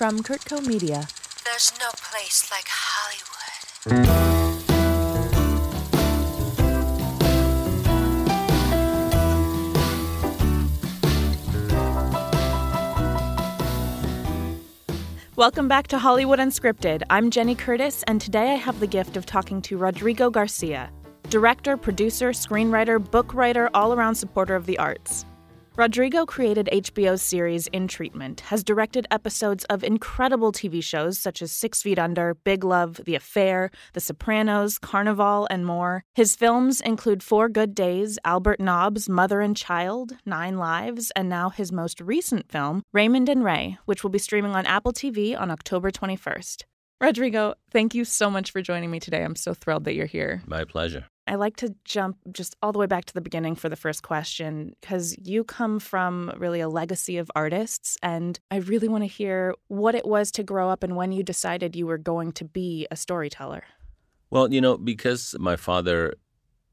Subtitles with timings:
[0.00, 1.06] From Kurtco Media.
[1.44, 4.16] There's no place like Hollywood.
[15.36, 17.02] Welcome back to Hollywood Unscripted.
[17.10, 20.90] I'm Jenny Curtis, and today I have the gift of talking to Rodrigo Garcia,
[21.28, 25.26] director, producer, screenwriter, book writer, all around supporter of the arts.
[25.80, 31.52] Rodrigo created HBO's series In Treatment, has directed episodes of incredible TV shows such as
[31.52, 36.04] Six Feet Under, Big Love, The Affair, The Sopranos, Carnival, and more.
[36.14, 41.48] His films include Four Good Days, Albert Nobbs, Mother and Child, Nine Lives, and now
[41.48, 45.50] his most recent film, Raymond and Ray, which will be streaming on Apple TV on
[45.50, 46.64] October 21st.
[47.00, 49.24] Rodrigo, thank you so much for joining me today.
[49.24, 50.42] I'm so thrilled that you're here.
[50.46, 51.06] My pleasure.
[51.30, 54.02] I like to jump just all the way back to the beginning for the first
[54.02, 57.96] question because you come from really a legacy of artists.
[58.02, 61.22] And I really want to hear what it was to grow up and when you
[61.22, 63.62] decided you were going to be a storyteller.
[64.30, 66.14] Well, you know, because my father,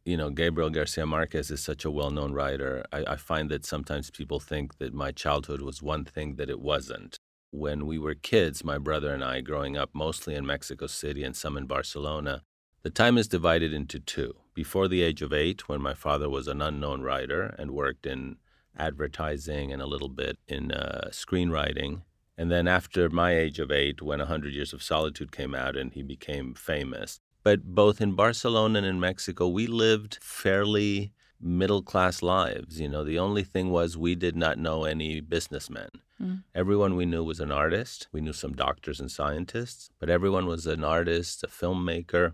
[0.06, 3.64] you know, Gabriel Garcia Marquez is such a well known writer, I, I find that
[3.64, 7.20] sometimes people think that my childhood was one thing that it wasn't.
[7.52, 11.36] When we were kids, my brother and I, growing up mostly in Mexico City and
[11.36, 12.42] some in Barcelona,
[12.82, 14.34] the time is divided into two.
[14.58, 18.38] Before the age of eight, when my father was an unknown writer and worked in
[18.76, 22.02] advertising and a little bit in uh, screenwriting.
[22.40, 25.78] And then after my age of eight, when A Hundred Years of Solitude came out
[25.78, 27.20] and he became famous.
[27.44, 32.80] But both in Barcelona and in Mexico, we lived fairly middle class lives.
[32.80, 35.90] You know, the only thing was we did not know any businessmen.
[36.20, 36.42] Mm.
[36.56, 38.08] Everyone we knew was an artist.
[38.12, 42.34] We knew some doctors and scientists, but everyone was an artist, a filmmaker,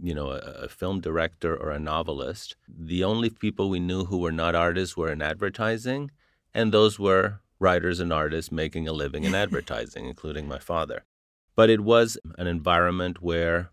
[0.00, 2.56] you know, a, a, film director or a novelist.
[2.68, 6.10] The only people we knew who were not artists were in advertising,
[6.52, 11.04] and those were writers and artists making a living in advertising, including my father.
[11.56, 13.70] But it was an environment where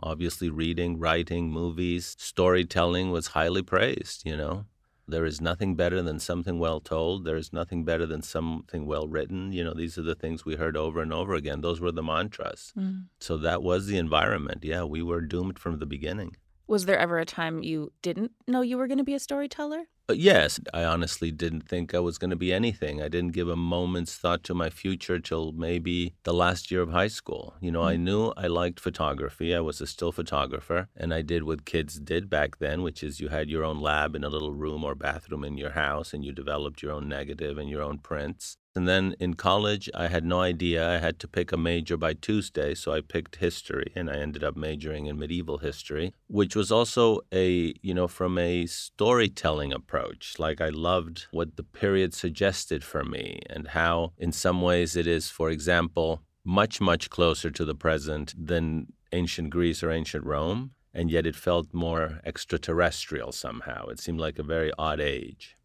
[0.00, 4.66] obviously reading, writing, movies, storytelling was highly praised, you know.
[5.08, 7.24] There is nothing better than something well told.
[7.24, 9.52] There is nothing better than something well written.
[9.52, 11.60] You know, these are the things we heard over and over again.
[11.60, 12.72] Those were the mantras.
[12.76, 13.04] Mm.
[13.20, 14.64] So that was the environment.
[14.64, 16.36] Yeah, we were doomed from the beginning.
[16.68, 19.84] Was there ever a time you didn't know you were going to be a storyteller?
[20.08, 23.00] Uh, yes, I honestly didn't think I was going to be anything.
[23.00, 26.90] I didn't give a moment's thought to my future till maybe the last year of
[26.90, 27.54] high school.
[27.60, 27.88] You know, mm-hmm.
[27.88, 29.54] I knew I liked photography.
[29.54, 33.20] I was a still photographer, and I did what kids did back then, which is
[33.20, 36.24] you had your own lab in a little room or bathroom in your house, and
[36.24, 38.56] you developed your own negative and your own prints.
[38.76, 40.86] And then in college, I had no idea.
[40.86, 44.44] I had to pick a major by Tuesday, so I picked history, and I ended
[44.44, 50.34] up majoring in medieval history, which was also a, you know, from a storytelling approach.
[50.38, 55.06] Like I loved what the period suggested for me and how, in some ways, it
[55.06, 60.72] is, for example, much, much closer to the present than ancient Greece or ancient Rome,
[60.92, 63.86] and yet it felt more extraterrestrial somehow.
[63.86, 65.56] It seemed like a very odd age.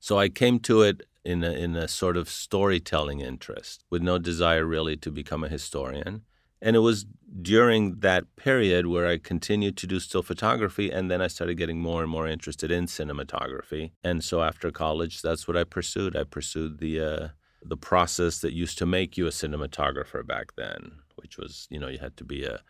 [0.00, 4.16] So I came to it in a, in a sort of storytelling interest with no
[4.18, 6.22] desire really to become a historian.
[6.62, 7.04] And it was
[7.42, 11.80] during that period where I continued to do still photography, and then I started getting
[11.80, 13.92] more and more interested in cinematography.
[14.02, 16.16] And so after college, that's what I pursued.
[16.16, 17.28] I pursued the uh,
[17.62, 20.80] the process that used to make you a cinematographer back then,
[21.16, 22.60] which was you know you had to be a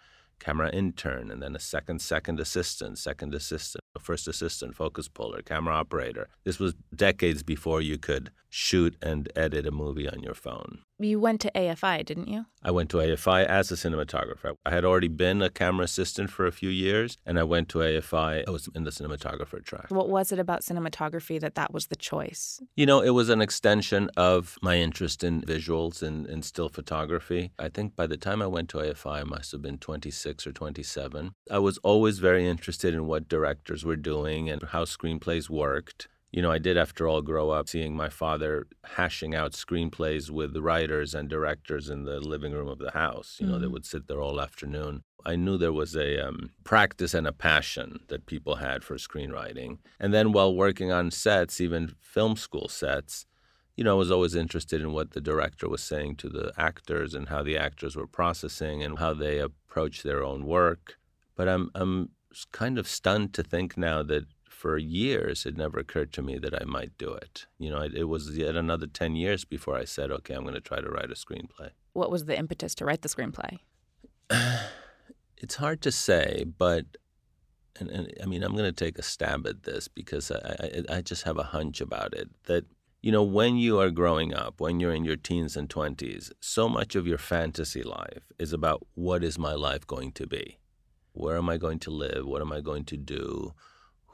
[0.41, 5.75] camera intern, and then a second second assistant, second assistant, first assistant, focus puller, camera
[5.75, 6.29] operator.
[6.45, 10.81] This was decades before you could shoot and edit a movie on your phone.
[11.01, 12.47] You went to AFI, didn't you?
[12.63, 14.55] I went to AFI as a cinematographer.
[14.67, 17.79] I had already been a camera assistant for a few years, and I went to
[17.79, 18.45] AFI.
[18.49, 19.87] I was in the cinematographer track.
[19.91, 22.61] What was it about cinematography that that was the choice?
[22.75, 27.53] You know, it was an extension of my interest in visuals and, and still photography.
[27.61, 30.53] I think by the time I went to AFI, I must have been 26 or
[30.53, 31.33] 27.
[31.49, 36.43] I was always very interested in what directors were doing and how screenplays worked you
[36.43, 41.15] know, I did, after all, grow up seeing my father hashing out screenplays with writers
[41.15, 43.39] and directors in the living room of the house.
[43.41, 43.63] You know, mm-hmm.
[43.63, 45.05] they would sit there all afternoon.
[45.25, 49.79] I knew there was a um, practice and a passion that people had for screenwriting.
[49.99, 53.27] And then while working on sets, even film school sets,
[53.75, 57.15] you know, I was always interested in what the director was saying to the actors
[57.15, 60.99] and how the actors were processing and how they approached their own work.
[61.37, 62.11] But I'm, I'm
[62.53, 66.61] kind of stunned to think now that for years, it never occurred to me that
[66.61, 67.47] I might do it.
[67.59, 70.55] You know, it, it was yet another 10 years before I said, okay, I'm going
[70.55, 71.71] to try to write a screenplay.
[71.93, 73.59] What was the impetus to write the screenplay?
[75.37, 76.87] it's hard to say, but
[77.79, 80.97] and, and, I mean, I'm going to take a stab at this because I, I,
[80.97, 82.65] I just have a hunch about it that
[83.01, 86.69] you know, when you are growing up, when you're in your teens and 20s, so
[86.69, 90.59] much of your fantasy life is about what is my life going to be?
[91.19, 92.27] Where am I going to live?
[92.27, 93.53] What am I going to do?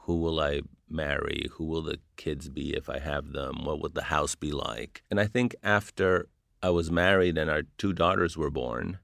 [0.05, 1.49] Who will I marry?
[1.53, 3.63] Who will the kids be if I have them?
[3.63, 5.03] What would the house be like?
[5.11, 6.29] And I think after
[6.63, 8.97] I was married and our two daughters were born,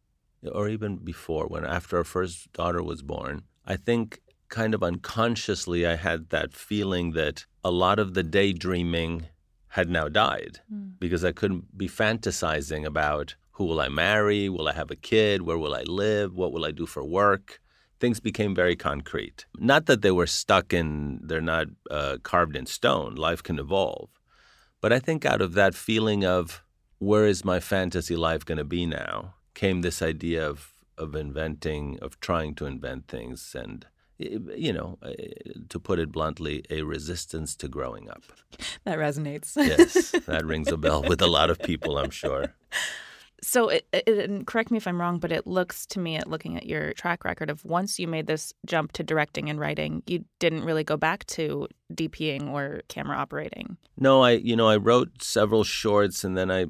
[0.51, 4.19] or even before, when after our first daughter was born, I think
[4.49, 9.27] kind of unconsciously I had that feeling that a lot of the daydreaming
[9.69, 10.93] had now died mm.
[10.99, 14.49] because I couldn't be fantasizing about who will I marry?
[14.49, 15.43] Will I have a kid?
[15.43, 16.35] Where will I live?
[16.35, 17.61] What will I do for work?
[18.01, 19.45] Things became very concrete.
[19.57, 23.15] Not that they were stuck in, they're not uh, carved in stone.
[23.15, 24.09] Life can evolve.
[24.81, 26.63] But I think out of that feeling of
[26.97, 31.99] where is my fantasy life going to be now came this idea of, of inventing,
[32.01, 33.85] of trying to invent things and
[34.19, 35.11] you know, uh,
[35.69, 38.23] to put it bluntly, a resistance to growing up.
[38.83, 39.55] That resonates.
[39.55, 42.53] yes, that rings a bell with a lot of people, I'm sure.
[43.41, 46.57] So, it, it, correct me if I'm wrong, but it looks to me, at looking
[46.57, 50.25] at your track record, of once you made this jump to directing and writing, you
[50.39, 53.77] didn't really go back to DPing or camera operating.
[53.97, 56.67] No, I, you know, I wrote several shorts, and then I,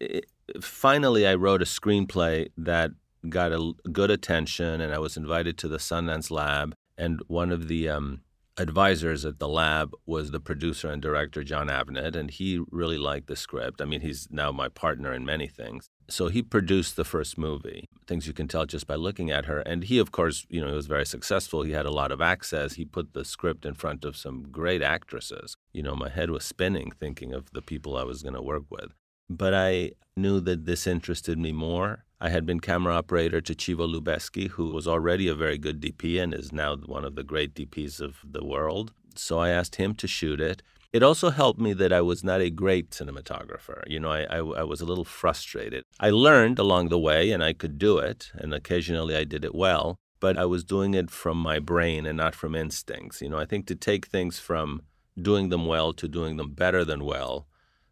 [0.00, 0.26] it,
[0.60, 2.92] finally, I wrote a screenplay that
[3.28, 7.68] got a good attention, and I was invited to the Sundance Lab and one of
[7.68, 8.22] the um,
[8.56, 13.26] advisors at the lab was the producer and director Jon Avnet, and he really liked
[13.26, 13.80] the script.
[13.80, 15.90] I mean, he's now my partner in many things.
[16.08, 19.60] So he produced the first movie, things you can tell just by looking at her.
[19.60, 21.62] And he, of course, you know, he was very successful.
[21.62, 22.74] He had a lot of access.
[22.74, 25.56] He put the script in front of some great actresses.
[25.72, 28.64] You know, my head was spinning thinking of the people I was going to work
[28.70, 28.92] with.
[29.28, 32.04] But I knew that this interested me more.
[32.20, 36.22] I had been camera operator to Chivo Lubezki, who was already a very good DP
[36.22, 38.92] and is now one of the great DPs of the world.
[39.16, 40.62] So I asked him to shoot it.
[40.96, 43.82] It also helped me that I was not a great cinematographer.
[43.86, 45.82] You know, I, I, I, was a little frustrated.
[46.00, 49.54] I learned along the way and I could do it, and occasionally I did it
[49.54, 53.20] well, but I was doing it from my brain and not from instincts.
[53.20, 54.84] You know, I think to take things from
[55.20, 57.46] doing them well to doing them better than well,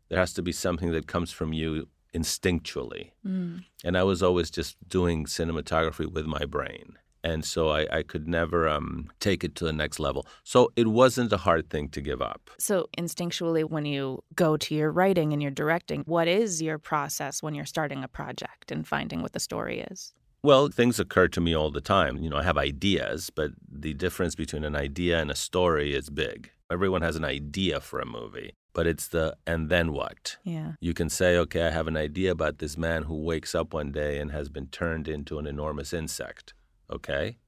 [0.08, 3.10] there has to be something that comes from you instinctually.
[3.26, 3.64] Mm.
[3.84, 6.96] And I was always just doing cinematography with my brain.
[7.24, 10.26] And so I, I could never um, take it to the next level.
[10.44, 12.50] So it wasn't a hard thing to give up.
[12.58, 17.42] So, instinctually, when you go to your writing and your directing, what is your process
[17.42, 20.12] when you're starting a project and finding what the story is?
[20.42, 22.18] Well, things occur to me all the time.
[22.18, 26.10] You know, I have ideas, but the difference between an idea and a story is
[26.10, 26.50] big.
[26.70, 30.36] Everyone has an idea for a movie but it's the and then what?
[30.42, 30.72] Yeah.
[30.80, 33.92] You can say, okay, I have an idea about this man who wakes up one
[33.92, 36.52] day and has been turned into an enormous insect.
[36.90, 37.38] Okay?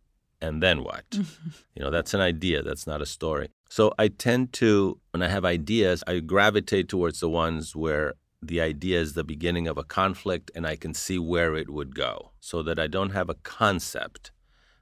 [0.40, 1.04] And then what?
[1.12, 3.48] you know, that's an idea, that's not a story.
[3.68, 8.60] So I tend to, when I have ideas, I gravitate towards the ones where the
[8.60, 12.32] idea is the beginning of a conflict and I can see where it would go
[12.38, 14.30] so that I don't have a concept.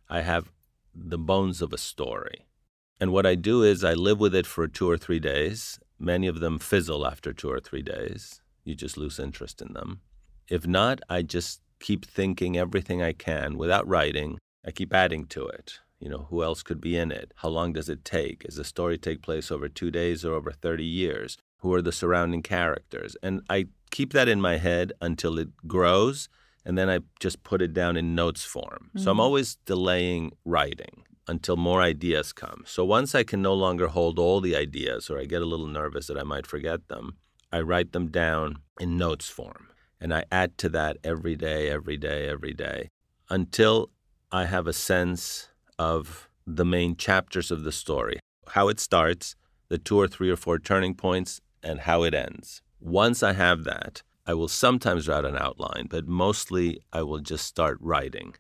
[0.08, 0.50] I have
[0.94, 2.46] the bones of a story.
[3.00, 6.26] And what I do is I live with it for two or three days Many
[6.26, 8.40] of them fizzle after two or three days.
[8.64, 10.00] You just lose interest in them.
[10.48, 14.38] If not, I just keep thinking everything I can without writing.
[14.66, 15.81] I keep adding to it.
[16.00, 17.32] You know, who else could be in it?
[17.36, 18.44] How long does it take?
[18.44, 21.36] Does the story take place over two days or over 30 years?
[21.58, 23.19] Who are the surrounding characters?
[23.22, 26.31] And I keep that in my head until it grows,
[26.64, 28.88] and then I just put it down in notes form.
[28.88, 29.00] Mm-hmm.
[29.00, 29.26] So I'm mm.
[29.26, 32.64] always delaying writing until more ideas come.
[32.67, 35.67] So once I can no longer hold all the ideas or I get a little
[35.67, 37.19] nervous that I might forget them,
[37.53, 39.69] I write them down in notes form.
[40.05, 42.91] And I add to that every day, every day, every day
[43.31, 43.89] until
[44.31, 49.34] I have a sense of the main chapters of the story, how it starts,
[49.70, 52.61] the two or three or four turning points, and how it ends.
[52.81, 57.46] Once I have that, I will sometimes write an outline, but mostly I will just
[57.46, 58.34] start writing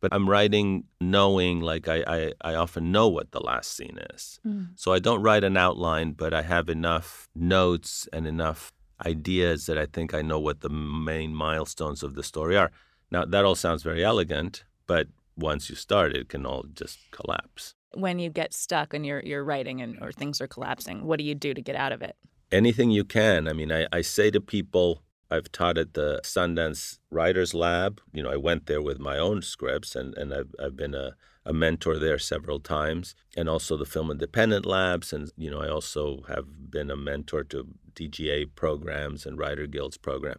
[0.00, 4.40] but I'm writing knowing like I, I, I, often know what the last scene is.
[4.46, 4.68] Mm.
[4.74, 8.72] So I don't write an outline, but I have enough notes and enough
[9.06, 12.70] ideas that I think I know what the main milestones of the story are.
[13.10, 17.74] Now that all sounds very elegant, but once you start it can all just collapse.
[17.94, 21.24] When you get stuck and you're you're writing and or things are collapsing, what do
[21.24, 22.16] you do to get out of it?
[22.52, 23.48] Anything you can.
[23.48, 28.00] I mean I, I say to people I've taught at the Sundance Writers Lab.
[28.12, 31.14] You know, I went there with my own scripts, and, and I've, I've been a,
[31.44, 35.12] a mentor there several times, and also the Film Independent Labs.
[35.12, 39.96] And, you know, I also have been a mentor to DGA programs and Writer Guilds
[39.96, 40.36] program.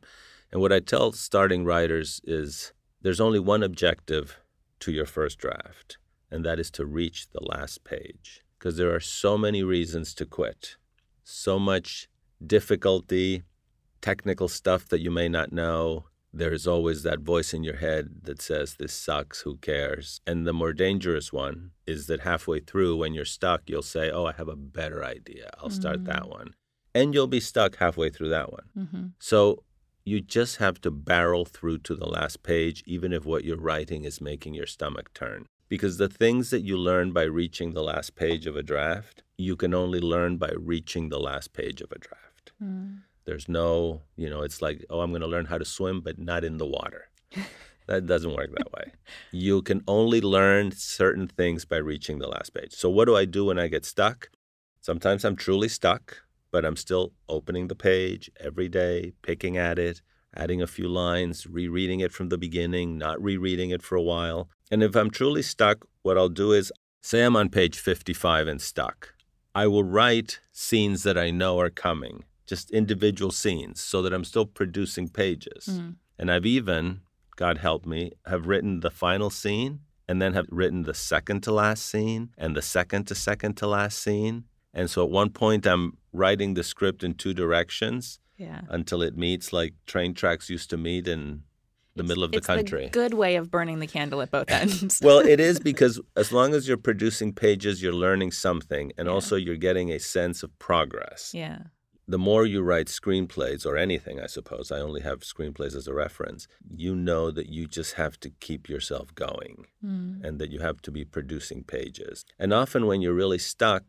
[0.51, 4.39] And what I tell starting writers is there's only one objective
[4.81, 5.98] to your first draft,
[6.29, 8.43] and that is to reach the last page.
[8.58, 10.77] Because there are so many reasons to quit,
[11.24, 12.08] so much
[12.46, 13.43] difficulty,
[14.01, 18.41] technical stuff that you may not know, there's always that voice in your head that
[18.41, 20.21] says, This sucks, who cares?
[20.25, 24.25] And the more dangerous one is that halfway through, when you're stuck, you'll say, Oh,
[24.25, 25.50] I have a better idea.
[25.61, 26.05] I'll start Mm.
[26.05, 26.53] that one.
[26.93, 28.69] And you'll be stuck halfway through that one.
[28.77, 29.05] Mm-hmm.
[29.19, 29.63] So
[30.03, 34.03] you just have to barrel through to the last page, even if what you're writing
[34.03, 35.45] is making your stomach turn.
[35.69, 39.55] Because the things that you learn by reaching the last page of a draft, you
[39.55, 42.51] can only learn by reaching the last page of a draft.
[43.31, 46.19] There's no, you know, it's like, oh, I'm going to learn how to swim, but
[46.19, 47.07] not in the water.
[47.88, 48.91] that doesn't work that way.
[49.31, 52.73] You can only learn certain things by reaching the last page.
[52.73, 54.31] So, what do I do when I get stuck?
[54.81, 60.01] Sometimes I'm truly stuck, but I'm still opening the page every day, picking at it,
[60.35, 64.50] adding a few lines, rereading it from the beginning, not rereading it for a while.
[64.69, 66.69] And if I'm truly stuck, what I'll do is
[67.01, 69.13] say I'm on page 55 and stuck.
[69.55, 74.25] I will write scenes that I know are coming, just individual scenes, so that I'm
[74.34, 75.63] still producing pages.
[75.72, 75.89] Mm-hmm.
[76.20, 76.84] And I've even,
[77.43, 79.74] God help me, have written the final scene
[80.08, 83.67] and then have written the second to last scene and the second to second to
[83.67, 84.38] last scene.
[84.74, 88.62] And so at one point, I'm writing the script in two directions Yeah.
[88.77, 91.43] until it meets like train tracks used to meet in
[92.00, 92.89] the middle of the it's country.
[93.03, 95.00] good way of burning the candle at both ends.
[95.08, 99.13] well, it is because as long as you're producing pages, you're learning something, and Yeah.
[99.15, 101.22] also you're getting a sense of progress.
[101.43, 101.60] yeah.
[102.12, 105.94] The more you write screenplays or anything, I suppose, I only have screenplays as a
[105.94, 106.46] reference,
[106.86, 109.56] you know that you just have to keep yourself going
[110.25, 112.25] and that you have to be producing pages.
[112.38, 113.86] And often when you're really stuck,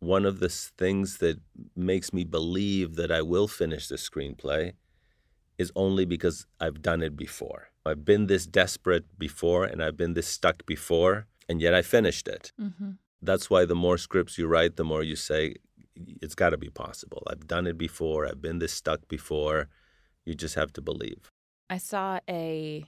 [0.00, 0.50] one of the
[0.82, 1.40] things that
[1.74, 4.72] makes me believe that I will finish the screenplay
[5.56, 7.68] is only because I've done it before.
[7.86, 12.28] I've been this desperate before and I've been this stuck before, and yet I finished
[12.28, 12.52] it.
[12.60, 12.90] Mm-hmm.
[13.22, 15.54] That's why the more scripts you write, the more you say,
[15.96, 17.22] it's got to be possible.
[17.28, 18.26] I've done it before.
[18.26, 19.68] I've been this stuck before.
[20.24, 21.30] You just have to believe.
[21.70, 22.84] I saw a,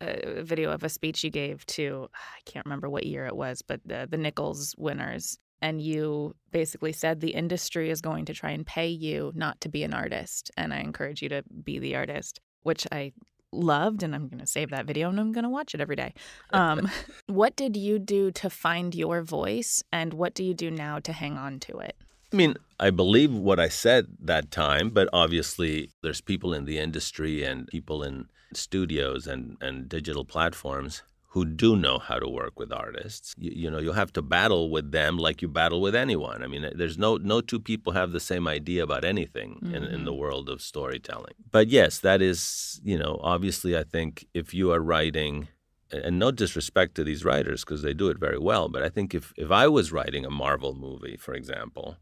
[0.00, 3.62] a video of a speech you gave to I can't remember what year it was,
[3.62, 8.50] but the the Nichols winners, and you basically said the industry is going to try
[8.50, 11.96] and pay you not to be an artist, and I encourage you to be the
[11.96, 13.12] artist, which I
[13.52, 15.96] loved, and I'm going to save that video and I'm going to watch it every
[15.96, 16.14] day.
[16.52, 16.90] Um,
[17.26, 21.12] what did you do to find your voice, and what do you do now to
[21.12, 21.96] hang on to it?
[22.32, 26.78] I mean, I believe what I said that time, but obviously there's people in the
[26.78, 32.58] industry and people in studios and, and digital platforms who do know how to work
[32.58, 33.34] with artists.
[33.38, 36.42] You, you know, you'll have to battle with them like you battle with anyone.
[36.42, 40.04] I mean, there's no no two people have the same idea about anything in, in
[40.04, 40.20] the mm-hmm.
[40.20, 41.34] world of storytelling.
[41.50, 45.48] But yes, that is, you know, obviously I think if you are writing
[45.90, 49.14] and no disrespect to these writers because they do it very well, but I think
[49.14, 51.96] if, if I was writing a Marvel movie, for example,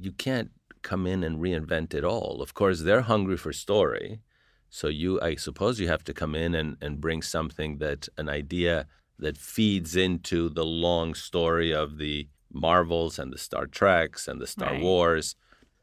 [0.00, 0.50] you can't
[0.82, 2.40] come in and reinvent it all.
[2.42, 4.20] Of course, they're hungry for story.
[4.70, 8.28] So you I suppose you have to come in and, and bring something that an
[8.28, 8.86] idea
[9.18, 14.46] that feeds into the long story of the Marvels and the Star Treks and the
[14.46, 14.82] Star Right.
[14.82, 15.34] Wars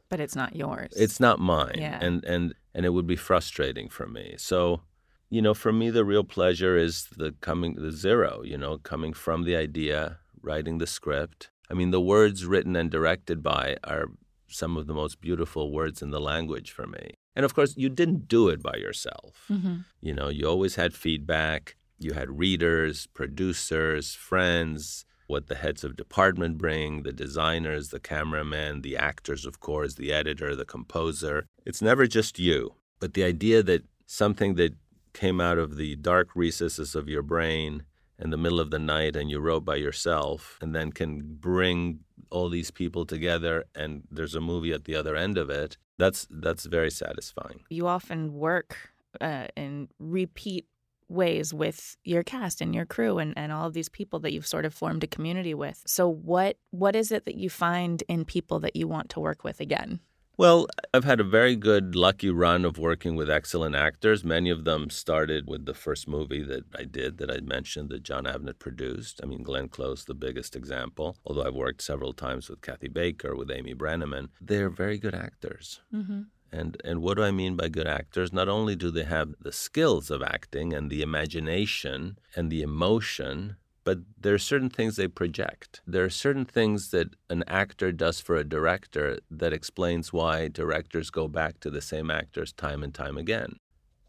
[0.10, 0.92] But it's not yours.
[0.96, 2.00] it's not mine Yeah.
[2.06, 4.82] and and and it would be frustrating for me so
[5.30, 9.14] you know for me the real pleasure is the coming the zero you know coming
[9.14, 14.06] from the idea writing the script i mean the words written and directed by are
[14.48, 17.90] some of the most beautiful words in the language for me and of course you
[17.90, 21.78] didn't do it by yourself hmm you know, you always had feedback.
[21.98, 28.82] You had readers, producers, friends, what the heads of department bring, the designers, the cameraman,
[28.82, 31.46] the actors, of course, the editor, the composer.
[31.66, 32.76] It's never just you.
[33.00, 34.74] But the idea that something that
[35.14, 37.84] came out of the dark recesses of your brain
[38.20, 42.00] in the middle of the night and you wrote by yourself and then can bring
[42.30, 46.28] all these people together and there's a movie at the other end of it that's
[46.30, 50.66] that's very satisfying you often work uh, in repeat
[51.10, 54.48] ways with your cast and your crew and, and all of these people that you've
[54.48, 55.82] sort of formed a community with.
[55.86, 59.44] So what what is it that you find in people that you want to work
[59.44, 60.00] with again?
[60.36, 64.24] Well, I've had a very good, lucky run of working with excellent actors.
[64.24, 68.02] Many of them started with the first movie that I did that I mentioned that
[68.02, 69.20] Jon Avnet produced.
[69.22, 73.36] I mean, Glenn Close, the biggest example, although I've worked several times with Kathy Baker,
[73.36, 74.30] with Amy Brenneman.
[74.42, 75.82] They're very good actors.
[75.94, 76.22] Mm-hmm.
[76.52, 78.34] And, and what do I mean by good actors?
[78.34, 83.58] Not only do they have the skills of acting and the imagination and the emotion,
[83.84, 85.82] but there are certain things they project.
[85.86, 91.10] There are certain things that an actor does for a director that explains why directors
[91.10, 93.58] go back to the same actors time and time again.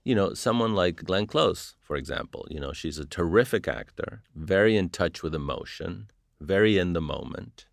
[0.05, 4.77] You know, someone like Glenn Close, for example, you know, she's a terrific actor, very
[4.77, 7.67] in touch with emotion, very in the moment.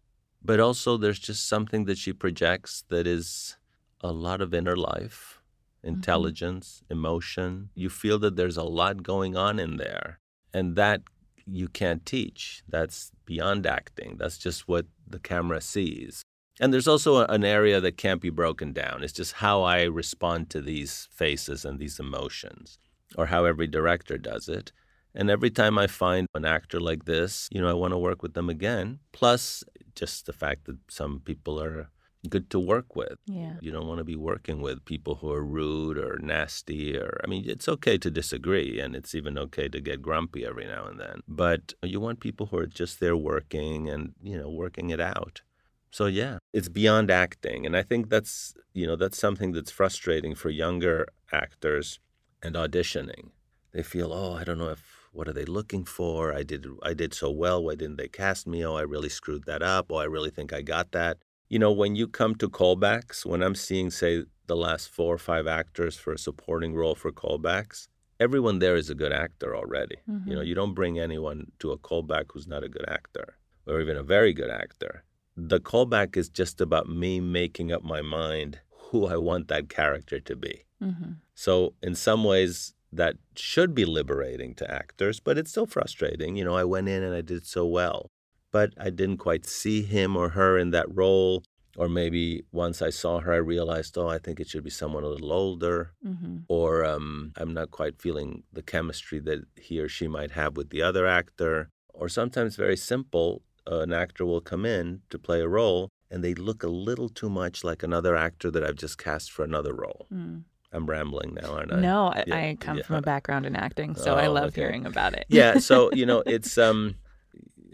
[0.43, 3.57] But also, there's just something that she projects that is
[3.99, 5.39] a lot of inner life,
[5.85, 5.95] mm-hmm.
[5.95, 7.69] intelligence, emotion.
[7.75, 10.19] You feel that there's a lot going on in there.
[10.53, 11.01] And that
[11.45, 12.63] you can't teach.
[12.67, 14.17] That's beyond acting.
[14.17, 16.23] That's just what the camera sees.
[16.59, 19.03] And there's also an area that can't be broken down.
[19.03, 22.77] It's just how I respond to these faces and these emotions,
[23.17, 24.71] or how every director does it.
[25.15, 28.21] And every time I find an actor like this, you know, I want to work
[28.21, 28.99] with them again.
[29.11, 29.63] Plus,
[29.95, 31.89] just the fact that some people are
[32.29, 33.17] good to work with.
[33.25, 33.53] Yeah.
[33.61, 37.27] You don't want to be working with people who are rude or nasty or I
[37.27, 40.99] mean it's okay to disagree and it's even okay to get grumpy every now and
[40.99, 41.21] then.
[41.27, 45.41] But you want people who are just there working and, you know, working it out.
[45.89, 50.35] So yeah, it's beyond acting and I think that's, you know, that's something that's frustrating
[50.35, 51.99] for younger actors
[52.43, 53.31] and auditioning.
[53.71, 56.33] They feel, "Oh, I don't know if what are they looking for?
[56.33, 57.63] I did I did so well.
[57.63, 58.65] Why didn't they cast me?
[58.65, 59.87] Oh, I really screwed that up.
[59.91, 61.17] Oh, I really think I got that."
[61.51, 65.17] You know, when you come to callbacks, when I'm seeing, say, the last four or
[65.17, 67.89] five actors for a supporting role for callbacks,
[68.21, 69.97] everyone there is a good actor already.
[70.09, 70.29] Mm-hmm.
[70.29, 73.35] You know, you don't bring anyone to a callback who's not a good actor
[73.67, 75.03] or even a very good actor.
[75.35, 80.21] The callback is just about me making up my mind who I want that character
[80.21, 80.63] to be.
[80.81, 81.11] Mm-hmm.
[81.35, 86.37] So, in some ways, that should be liberating to actors, but it's still frustrating.
[86.37, 88.09] You know, I went in and I did so well
[88.51, 91.43] but I didn't quite see him or her in that role.
[91.77, 95.05] Or maybe once I saw her, I realized, oh, I think it should be someone
[95.05, 95.93] a little older.
[96.05, 96.39] Mm-hmm.
[96.49, 100.69] Or um, I'm not quite feeling the chemistry that he or she might have with
[100.69, 101.69] the other actor.
[101.93, 106.23] Or sometimes, very simple, uh, an actor will come in to play a role and
[106.23, 109.73] they look a little too much like another actor that I've just cast for another
[109.73, 110.07] role.
[110.13, 110.43] Mm.
[110.73, 111.79] I'm rambling now, aren't I?
[111.79, 112.83] No, yeah, I come yeah.
[112.83, 114.61] from a background in acting, so oh, I love okay.
[114.61, 115.25] hearing about it.
[115.27, 116.95] yeah, so you know, it's um,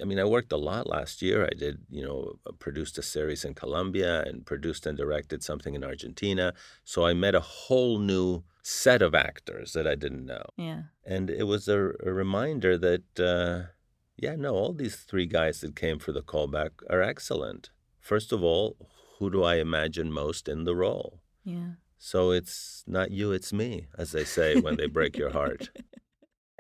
[0.02, 1.46] I mean, I worked a lot last year.
[1.46, 5.74] I did, you know, uh, produced a series in Colombia and produced and directed something
[5.74, 6.54] in Argentina.
[6.84, 10.46] So I met a whole new set of actors that I didn't know.
[10.58, 10.84] Yeah.
[11.06, 13.72] And it was a, a reminder that, uh,
[14.18, 17.70] yeah, no, all these three guys that came for the callback are excellent.
[18.00, 18.78] First of all,
[19.20, 21.20] who do I imagine most in the role?
[21.44, 21.72] Yeah.
[21.98, 25.70] So it's not you, it's me, as they say when they break your heart.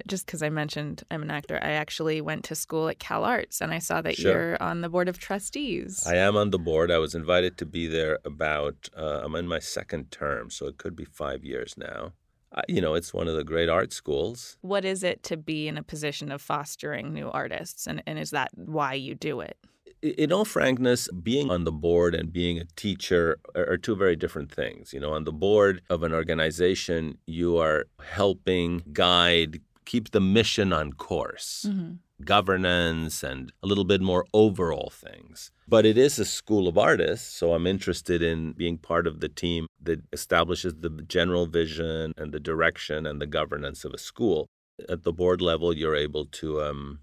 [0.05, 3.61] just because I mentioned I'm an actor, I actually went to school at Cal Arts
[3.61, 4.31] and I saw that sure.
[4.31, 6.05] you're on the board of trustees.
[6.05, 6.91] I am on the board.
[6.91, 10.77] I was invited to be there about, uh, I'm in my second term, so it
[10.77, 12.13] could be five years now.
[12.53, 14.57] Uh, you know, it's one of the great art schools.
[14.61, 17.87] What is it to be in a position of fostering new artists?
[17.87, 19.57] And, and is that why you do it?
[20.01, 24.51] in all frankness, being on the board and being a teacher are, two very different
[24.51, 24.93] things.
[24.93, 30.71] You know, on the board of an organization, you are helping guide, keep the mission
[30.71, 31.65] on course.
[31.67, 31.93] Mm-hmm.
[32.23, 35.51] Governance and a little bit more overall things.
[35.67, 39.29] But it is a school of artists, so I'm interested in being part of the
[39.29, 44.47] team that establishes the general vision and the direction and the governance of a school.
[44.89, 46.99] At the board level, you're able to um,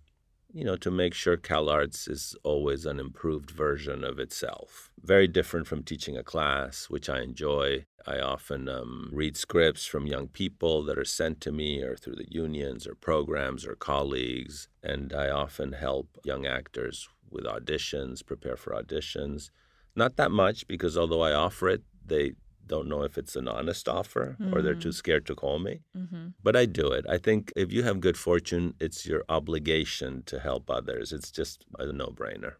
[0.54, 4.92] you know, to make sure CalArts is always an improved version of itself.
[5.02, 7.86] Very different from teaching a class, which I enjoy.
[8.06, 12.14] I often um, read scripts from young people that are sent to me or through
[12.14, 18.56] the unions or programs or colleagues, and I often help young actors with auditions, prepare
[18.56, 19.50] for auditions.
[19.96, 22.34] Not that much because although I offer it, they
[22.66, 24.54] don't know if it's an honest offer mm-hmm.
[24.54, 24.94] or they're too mm.
[24.94, 25.80] scared to call me.
[25.96, 26.28] Mm-hmm.
[26.42, 27.04] But I do it.
[27.08, 31.12] I think if you have good fortune, it's your obligation to help others.
[31.12, 32.54] It's just a no brainer.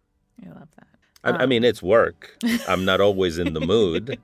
[0.45, 0.87] I love that.
[1.25, 2.37] I, um, I, mean, it's work.
[2.69, 4.19] I'm not always in the mood.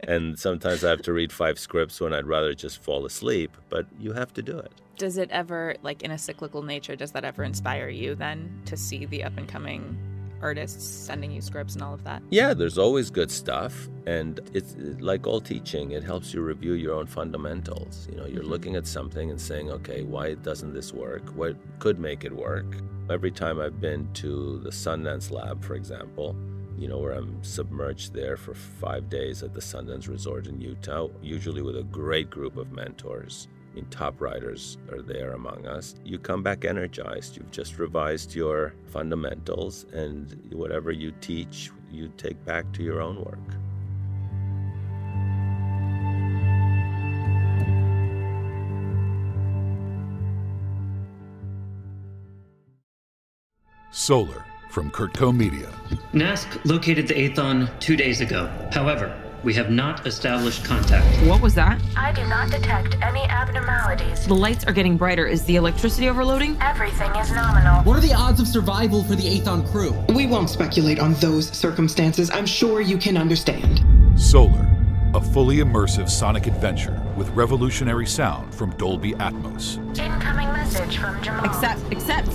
[0.00, 3.86] and sometimes I have to read five scripts when I'd rather just fall asleep, but
[3.98, 4.72] you have to do it.
[4.98, 8.76] Does it ever, like in a cyclical nature, does that ever inspire you then to
[8.76, 9.96] see the up and coming
[10.42, 12.22] artists sending you scripts and all of that?
[12.30, 13.88] Yeah, there's always good stuff.
[14.06, 18.08] And it's like all teaching, it helps you review your own fundamentals.
[18.10, 18.50] You know, you're mm-hmm.
[18.50, 21.28] looking at something and saying, okay, why doesn't this work?
[21.30, 22.66] What could make it work?
[23.08, 26.36] Every time I've been to the Sundance Lab, for example,
[26.76, 31.08] you know, where I'm submerged there for five days at the Sundance Resort in Utah,
[31.22, 33.46] usually with a great group of mentors.
[33.72, 35.94] I mean, top writers are there among us.
[36.04, 37.38] You come back energized.
[37.38, 43.16] You've just revised your fundamentals, and whatever you teach, you take back to your own
[43.24, 43.38] work.
[53.90, 55.70] Solar from Kurtco Media.
[56.12, 58.50] NASC located the Aethon two days ago.
[58.70, 61.04] However, we have not established contact.
[61.26, 61.80] What was that?
[61.96, 64.26] I do not detect any abnormalities.
[64.26, 65.26] The lights are getting brighter.
[65.26, 66.56] Is the electricity overloading?
[66.60, 67.82] Everything is nominal.
[67.82, 69.92] What are the odds of survival for the Aethon crew?
[70.14, 72.30] We won't speculate on those circumstances.
[72.30, 73.84] I'm sure you can understand.
[74.20, 74.68] Solar,
[75.14, 79.78] a fully immersive sonic adventure with revolutionary sound from Dolby Atmos.
[79.98, 81.44] Incoming message from Jamal.
[81.44, 82.28] Accept, accept.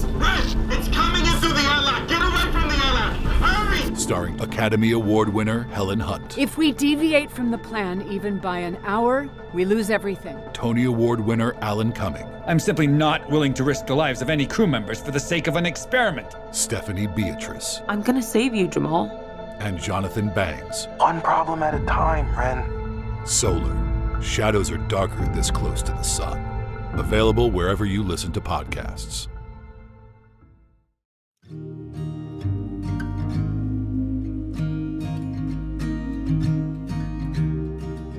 [4.08, 8.78] Starring Academy Award winner Helen Hunt, If we deviate from the plan even by an
[8.86, 10.40] hour, we lose everything.
[10.54, 14.46] Tony Award winner Alan Cumming, I'm simply not willing to risk the lives of any
[14.46, 16.38] crew members for the sake of an experiment.
[16.54, 19.10] Stephanie Beatriz, I'm gonna save you, Jamal.
[19.60, 20.88] and Jonathan Banks.
[21.00, 23.28] One problem at a time, Ren.
[23.28, 23.76] Solar.
[24.22, 26.40] Shadows are darker this close to the sun.
[26.94, 29.28] Available wherever you listen to podcasts.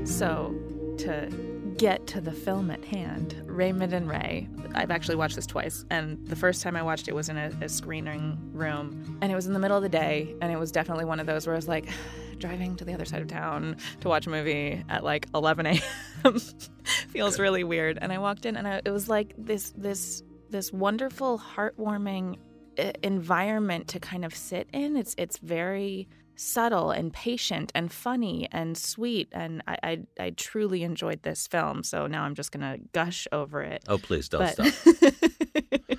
[0.05, 0.55] So,
[0.99, 5.85] to get to the film at hand, Raymond and Ray, I've actually watched this twice,
[5.91, 9.35] and the first time I watched it was in a, a screening room, and it
[9.35, 11.55] was in the middle of the day, and it was definitely one of those where
[11.55, 11.89] I was like,
[12.39, 16.39] driving to the other side of town to watch a movie at like 11 a.m.
[17.09, 17.99] feels really weird.
[18.01, 22.39] And I walked in, and I, it was like this this this wonderful, heartwarming
[22.79, 24.97] uh, environment to kind of sit in.
[24.97, 30.83] It's it's very subtle and patient and funny and sweet, and I I, I truly
[30.83, 31.83] enjoyed this film.
[31.83, 33.85] So now I'm just gonna gush over it.
[33.89, 35.15] Oh, please don't But- stop.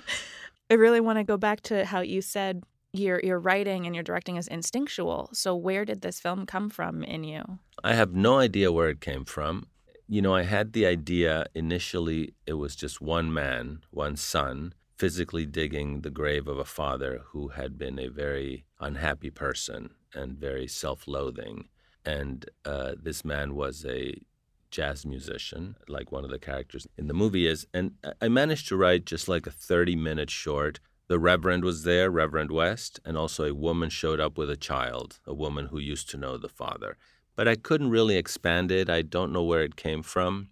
[0.70, 4.04] I really want to go back to how you said your your writing and your
[4.04, 5.30] directing is instinctual.
[5.32, 7.58] So where did this film come from in you?
[7.82, 9.66] I have no idea where it came from.
[10.06, 15.46] You know, I had the idea initially, it was just one man, one son, physically
[15.46, 20.66] digging the grave of a father who had been a very unhappy person and very
[20.66, 21.68] self loathing.
[22.04, 24.14] And uh, this man was a
[24.70, 27.66] jazz musician, like one of the characters in the movie is.
[27.74, 30.80] And I- managed to write just like a 30 minute short.
[31.08, 35.18] The Reverend was there, Reverend West, and also a woman showed up with a child,
[35.26, 36.96] a woman who used to know the father.
[37.34, 38.88] But I couldn't really expand it.
[38.88, 40.50] I don't know where it came from.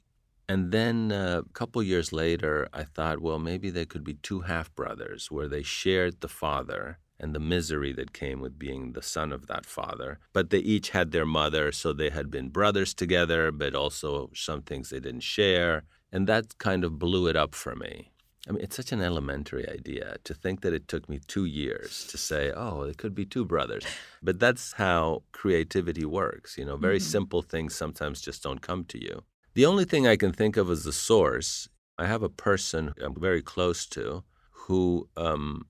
[0.48, 4.40] And then uh, a couple years later, I thought, well, maybe there could be two
[4.40, 9.02] half brothers where they shared the father and the misery that came with being the
[9.02, 10.18] son of that father.
[10.32, 14.62] But they each had their mother, so they had been brothers together, but also some
[14.62, 15.84] things they didn't share.
[16.12, 18.12] And that kind of blew it up for me.
[18.48, 22.06] I mean, it's such an elementary idea to think that it took me two years
[22.06, 23.84] to say, oh, it could be two brothers.
[24.22, 26.56] But that's how creativity works.
[26.56, 29.22] You know, very simple things sometimes just don't come to you.
[29.54, 33.20] The only thing I can think of as the source, I have a person I'm
[33.20, 35.66] very close to who um,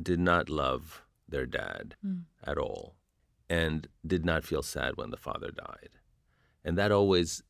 [0.00, 2.20] did not love their dad hmm.
[2.44, 2.96] at all
[3.48, 5.90] and did not feel sad when the father died.
[6.64, 7.42] And that always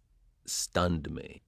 [0.47, 1.43] stunned me.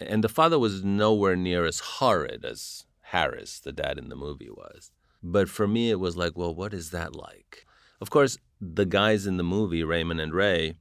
[0.00, 4.50] And the father was nowhere near as horrid as Harris, the dad in the movie,
[4.50, 4.90] was.
[5.22, 7.66] But for me, it was like, well, what is that like?
[8.00, 10.74] Of course, the guys in the movie, Raymond and Ray,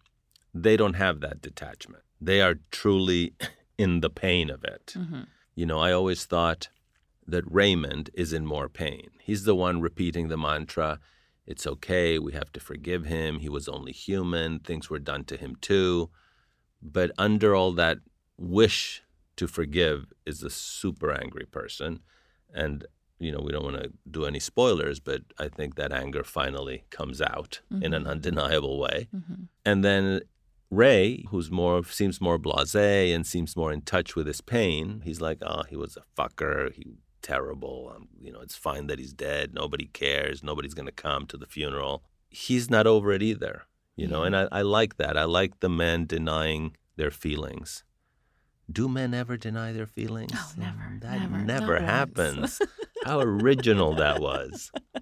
[0.54, 2.04] they don't have that detachment.
[2.20, 3.34] They are truly
[3.78, 4.94] in the pain of it.
[4.98, 5.22] Mm-hmm.
[5.56, 6.70] You know, I always thought
[7.28, 9.10] that Raymond is in more pain.
[9.22, 11.00] He's the one repeating the mantra
[11.46, 15.38] it's okay, we have to forgive him, he was only human, things were done to
[15.38, 16.10] him too.
[16.82, 18.00] But under all that
[18.38, 19.04] wish
[19.36, 22.00] to forgive is a super angry person.
[22.54, 22.86] And,
[23.20, 26.86] you know, we don't want to do any spoilers, but I think that anger finally
[26.90, 28.12] comes out in an mm-hmm.
[28.12, 29.08] undeniable way.
[29.16, 29.44] Mm-hmm.
[29.66, 30.22] And then
[30.70, 35.22] Ray, who's more seems more blasé and seems more in touch with his pain, he's
[35.22, 36.74] like, oh, he was a fucker.
[36.74, 37.92] He terrible.
[37.96, 39.54] Um, you know, it's fine that he's dead.
[39.54, 40.44] Nobody cares.
[40.44, 42.04] Nobody's gonna come to the funeral.
[42.30, 43.64] He's not over it either.
[43.96, 45.18] You know, and I, I like that.
[45.18, 47.84] I like the men denying their feelings.
[48.72, 50.32] Do men ever deny their feelings?
[50.34, 52.60] Oh, never, That never, never happens.
[53.06, 54.72] How original that was.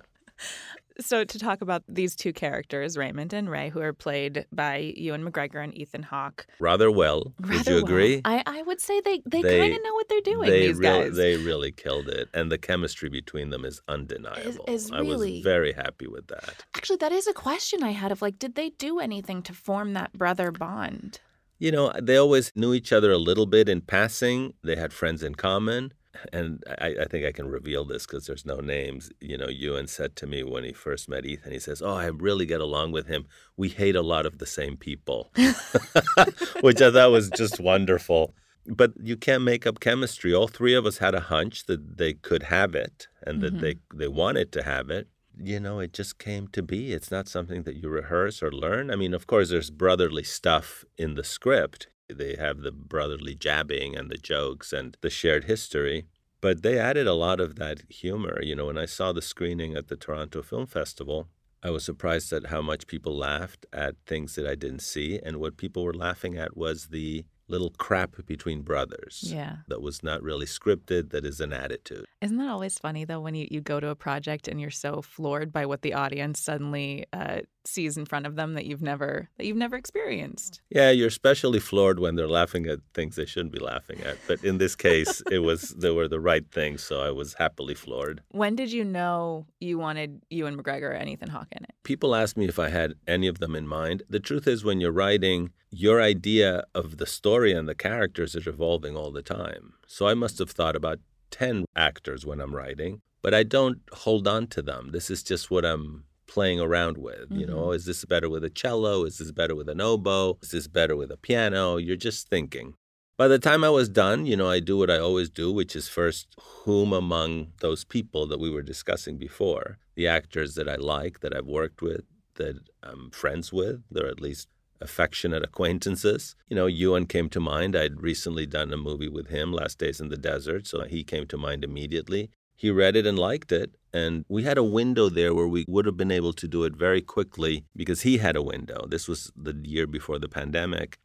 [1.02, 5.24] So to talk about these two characters, Raymond and Ray, who are played by Ewan
[5.30, 6.46] McGregor and Ethan Hawke.
[6.60, 7.34] Rather well.
[7.42, 7.84] Would you well.
[7.84, 8.22] agree?
[8.24, 10.78] I, I would say they, they, They- kind of know what they're doing, they these
[10.78, 11.16] real- guys.
[11.16, 14.66] they really killed it, and the chemistry between them is undeniable.
[14.68, 16.64] is I really- was very happy with that.
[16.76, 19.94] Actually, that is a question I had of like, did they do anything to form
[19.94, 21.20] that brother bond?
[21.60, 24.54] You know, they always knew each other a little bit in passing.
[24.64, 25.94] They had friends in common.
[26.34, 29.12] And I, I think I can reveal this because there's no names.
[29.19, 32.06] You know, Ewan said to me when he first met Ethan, he says, Oh, I
[32.08, 33.26] really get along with him.
[33.58, 35.32] We hate a lot of the same people,
[36.62, 38.34] which I thought was just wonderful.
[38.67, 40.34] But you can't make up chemistry.
[40.34, 43.76] All three of us had a hunch that they could have it and that they,
[43.76, 43.97] mm-hmm.
[43.97, 45.08] they wanted to have it.
[45.36, 46.93] You know, it just came to be.
[46.93, 48.91] It's not something that you rehearse or learn.
[48.91, 51.88] I mean, of course, there's brotherly stuff in the script.
[52.12, 56.06] They have the brotherly jabbing and the jokes and the shared history.
[56.41, 58.41] But they added a lot of that humor.
[58.41, 61.28] You know, when I saw the screening at the Toronto Film Festival,
[61.63, 65.19] I was surprised at how much people laughed at things that I didn't see.
[65.24, 69.24] And what people were laughing at was the little crap between brothers.
[69.28, 69.58] Yeah.
[69.67, 72.06] That was not really scripted, that is an attitude.
[72.21, 75.02] Isn't that always funny though when you, you go to a project and you're so
[75.02, 79.30] floored by what the audience suddenly uh, sees in front of them that you've never
[79.38, 80.62] that you've never experienced?
[80.69, 84.17] Yeah, you're especially floored when they're laughing at things they shouldn't be laughing at.
[84.28, 87.76] But in this case, it was they were the right things, so I was happily
[87.76, 88.21] floored.
[88.30, 91.74] When did you know you wanted Ewan McGregor and Ethan Hawke in it?
[91.84, 94.04] People ask me if I had any of them in mind.
[94.10, 98.45] The truth is when you're writing, your idea of the story and the characters is
[98.45, 99.74] evolving all the time.
[99.88, 101.00] So I must have thought about
[101.32, 104.89] 10 actors when I'm writing, but I don't hold on to them.
[104.91, 107.30] This is just what I'm playing around with.
[107.30, 107.39] Mm-hmm.
[107.41, 109.04] You know, is this better with a cello?
[109.04, 110.38] Is this better with an oboe?
[110.41, 111.76] Is this better with a piano?
[111.76, 112.74] You're just thinking.
[113.17, 115.76] By the time I was done, you know, I do what I always do, which
[115.76, 116.28] is first
[116.63, 121.36] whom among those people that we were discussing before, the actors that I like, that
[121.36, 124.48] I've worked with, that I'm friends with, they're at least
[124.80, 126.36] affectionate acquaintances.
[126.48, 127.76] You know, Ewan came to mind.
[127.76, 131.28] I'd recently done a movie with him, Last Days in the Desert, so he came
[131.28, 132.32] to mind immediately.
[132.56, 135.86] He read it and liked it, and we had a window there where we would
[135.86, 138.86] have been able to do it very quickly because he had a window.
[138.88, 140.97] This was the year before the pandemic.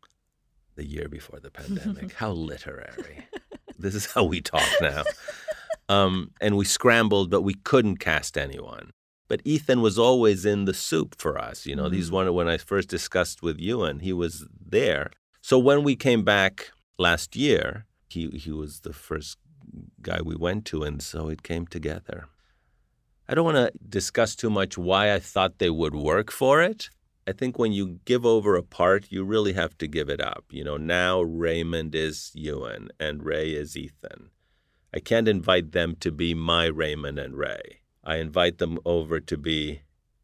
[0.77, 2.13] The year before the pandemic.
[2.17, 3.27] how literary.
[3.79, 5.03] this is how we talk now.
[5.89, 8.91] Um, and we scrambled, but we couldn't cast anyone.
[9.29, 11.67] But Ethan was always in the soup for us.
[11.67, 11.95] You know, mm-hmm.
[11.95, 15.11] he's one when I first discussed with Ewan, he was there.
[15.41, 19.39] So when we came back last year, he he was the first
[20.01, 22.29] guy we went to, and so it came together.
[23.29, 26.91] I don't want to discuss too much why I thought they would work for it.
[27.27, 30.45] I think when you give over a part, you really have to give it up.
[30.51, 34.31] You know, now Raymond is Ewan and Ray is Ethan.
[34.95, 37.81] I can't invite them to be my Raymond and Ray.
[38.05, 39.83] I invite them over to be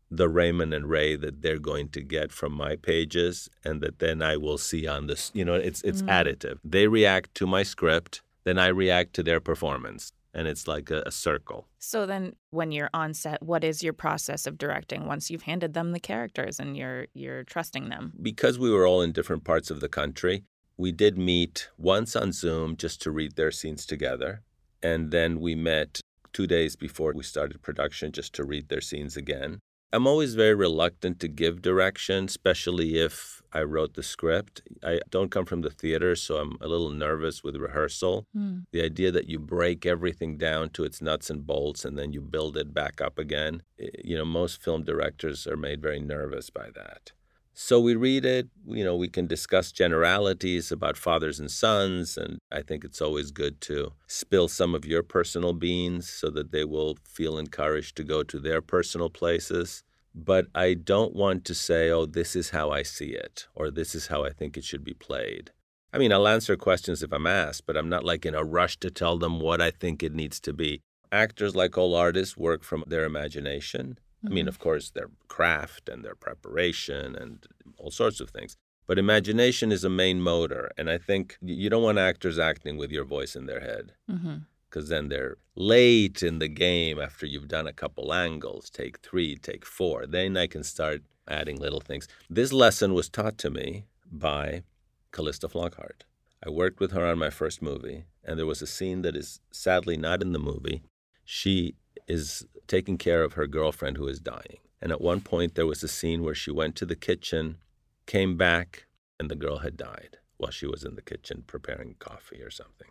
[0.08, 4.22] the Raymond and Ray that they're going to get from my pages and that then
[4.22, 5.32] I will see on this.
[5.34, 6.08] You know, it's it's mm.
[6.08, 6.58] additive.
[6.62, 10.12] They react to my script, then I react to their performance.
[10.34, 11.68] And it's like a, a, circle.
[11.78, 15.74] So then when you're on set, what is your process of directing once you've handed
[15.74, 18.14] them the characters and you're you're trusting them?
[18.20, 20.44] Because we were all in different parts of the country,
[20.78, 24.42] we did meet once on Zoom just to read their scenes together.
[24.82, 26.00] And then we met
[26.32, 29.60] two days before we started production just to read their scenes again.
[29.92, 34.62] I'm always very reluctant to give direction, especially if I wrote the script.
[34.82, 38.26] I don't come from the theater, so I'm a little nervous with rehearsal.
[38.34, 38.64] Mm.
[38.72, 42.22] The idea that you break everything down to its nuts and bolts and then you
[42.22, 43.62] build it back up again,
[44.02, 47.12] you know, most film directors are made very nervous by that.
[47.54, 52.38] So we read it, you know, we can discuss generalities about fathers and sons, and
[52.50, 56.64] I think it's always good to spill some of your personal beans so that they
[56.64, 59.82] will feel encouraged to go to their personal places.
[60.14, 63.94] But I don't want to say, oh, this is how I see it, or this
[63.94, 65.50] is how I think it should be played.
[65.92, 68.78] I mean, I'll answer questions if I'm asked, but I'm not like in a rush
[68.78, 70.80] to tell them what I think it needs to be.
[71.10, 73.98] Actors, like all artists, work from their imagination.
[74.24, 74.48] I mean, mm-hmm.
[74.48, 77.44] of course, their craft and their preparation and
[77.78, 78.56] all sorts of things.
[78.86, 80.70] But imagination is a main motor.
[80.76, 83.92] And I think you don't want actors acting with your voice in their head.
[84.06, 84.90] Because mm-hmm.
[84.90, 89.64] then they're late in the game after you've done a couple angles, take three, take
[89.64, 90.06] four.
[90.06, 92.08] Then I can start adding little things.
[92.28, 94.62] This lesson was taught to me by
[95.10, 96.02] Calista Flockhart.
[96.44, 99.40] I worked with her on my first movie, and there was a scene that is
[99.52, 100.82] sadly not in the movie.
[101.24, 101.76] She
[102.12, 104.58] is taking care of her girlfriend who is dying.
[104.82, 107.56] And at one point, there was a scene where she went to the kitchen,
[108.06, 108.86] came back,
[109.18, 112.88] and the girl had died while she was in the kitchen preparing coffee or something.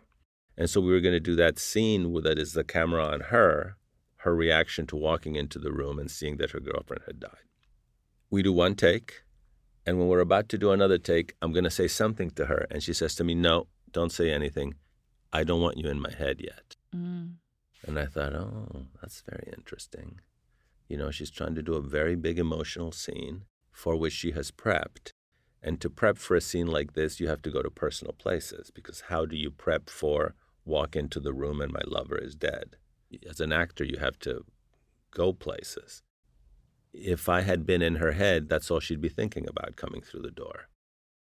[0.56, 3.76] And so we were going to do that scene that is the camera on her,
[4.16, 7.46] her reaction to walking into the room and seeing that her girlfriend had died.
[8.30, 9.22] We do one take,
[9.86, 12.66] and when we're about to do another take, I'm going to say something to her.
[12.70, 14.74] And she says to me, No, don't say anything.
[15.32, 16.76] I don't want you in my head yet.
[16.94, 17.34] Mm.
[17.84, 20.20] And I thought, oh, that's very interesting.
[20.88, 24.50] You know, she's trying to do a very big emotional scene for which she has
[24.50, 25.12] prepped.
[25.62, 28.70] And to prep for a scene like this, you have to go to personal places
[28.70, 32.76] because how do you prep for walk into the room and my lover is dead?
[33.28, 34.44] As an actor, you have to
[35.10, 36.02] go places.
[36.92, 40.22] If I had been in her head, that's all she'd be thinking about coming through
[40.22, 40.68] the door.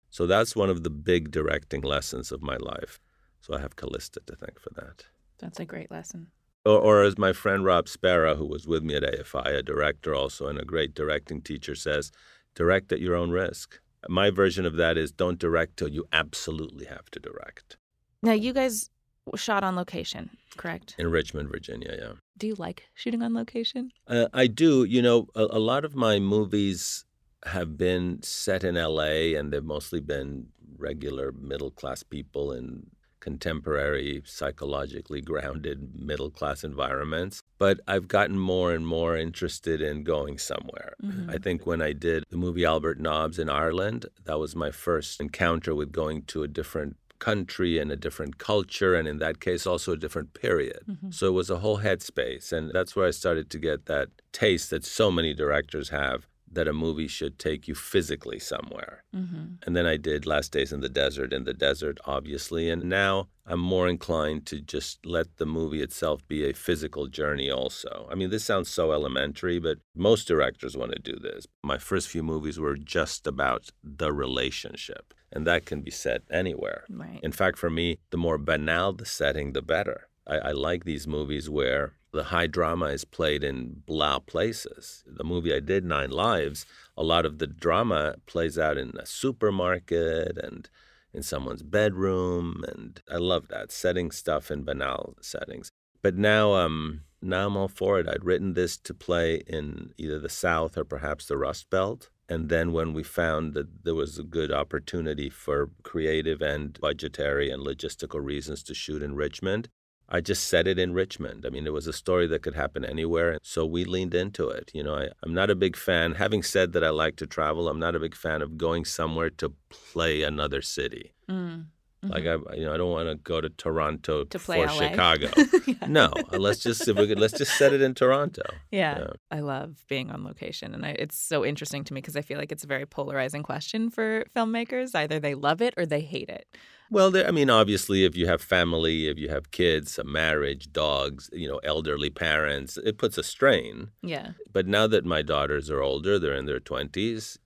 [0.10, 3.00] So that's one of the big directing lessons of my life.
[3.42, 5.06] So I have Calista to thank for that.
[5.40, 6.28] That's a great lesson.
[6.65, 10.13] Or, or, as my friend Rob Spera, who was with me at AFI, a director
[10.13, 12.12] also and a great directing teacher, says,
[12.54, 13.80] direct at your own risk.
[14.08, 17.78] My version of that is don't direct till you absolutely have to direct.
[18.22, 18.89] Now, you guys
[19.36, 20.95] shot on location, correct?
[20.98, 22.13] In Richmond, Virginia, yeah.
[22.38, 23.91] Do you like shooting on location?
[24.08, 24.84] Uh, I do.
[24.84, 27.06] You know, a, a lot of my movies
[27.45, 32.88] have been set in LA and they've mostly been regular middle class people in
[33.19, 37.41] contemporary, psychologically grounded middle class environments.
[37.58, 40.93] But I've gotten more and more interested in going somewhere.
[41.03, 41.29] Mm-hmm.
[41.29, 45.19] I think when I did the movie Albert Nobbs in Ireland, that was my first
[45.19, 49.67] encounter with going to a different country and a different culture, and in that case,
[49.67, 50.79] also a different period.
[50.89, 51.12] Mm-hmm.
[51.12, 52.53] So it was a whole headspace.
[52.53, 56.68] And that's where I started to get that taste that so many directors have that
[56.68, 59.04] a movie should take you physically somewhere.
[59.16, 59.46] Mm-hmm.
[59.66, 62.70] And then I did Last Days in the Desert, in the desert, obviously.
[62.70, 67.50] And now I'm more inclined to just let the movie itself be a physical journey,
[67.50, 68.08] also.
[68.12, 71.48] I mean, this sounds so elementary, but most directors want to do this.
[71.64, 76.86] My first few movies were just about the relationship, and that can be set anywhere.
[76.90, 77.20] Right.
[77.24, 80.10] In fact, for me, the more banal the setting, the better.
[80.28, 85.04] I, I like these movies where the high drama is played in blah places.
[85.06, 86.65] The movie I did, Nine Lives,
[86.98, 90.69] a lot of the drama plays out in a supermarket and
[91.13, 95.72] in someone's bedroom, and I love that setting stuff in banal settings.
[96.02, 98.08] But now, um, now I'm all for it.
[98.08, 102.10] I'd written this to play in either the South or perhaps the Rust Belt.
[102.30, 107.50] And then when we found that there was a good opportunity for creative and budgetary
[107.50, 109.67] and logistical reasons to shoot in Richmond,
[110.12, 111.45] I just said it in Richmond.
[111.45, 113.32] I mean, it was a story that could happen anywhere.
[113.32, 114.72] And So we leaned into it.
[114.74, 117.69] You know, I, am not a big fan, having said that I like to travel,
[117.69, 121.13] I'm not a big fan of going somewhere to play another city.
[121.30, 121.65] Mm.
[122.04, 122.14] Mm-hmm.
[122.14, 124.90] Like I, you know, I don't want to go to Toronto to play for LA.
[124.90, 125.30] Chicago.
[125.68, 125.88] yeah.
[125.88, 128.44] No, let's just if we could, let's just set it in Toronto.
[128.72, 129.08] Yeah, yeah.
[129.32, 132.38] I love being on location, and I, it's so interesting to me because I feel
[132.38, 134.96] like it's a very polarizing question for filmmakers.
[134.96, 136.48] Either they love it or they hate it.
[136.90, 140.72] Well, there, I mean, obviously, if you have family, if you have kids, a marriage,
[140.72, 143.90] dogs, you know, elderly parents, it puts a strain.
[144.02, 144.32] Yeah.
[144.52, 147.38] But now that my daughters are older, they're in their twenties.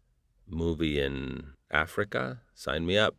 [0.48, 3.16] Movie in Africa, sign me up.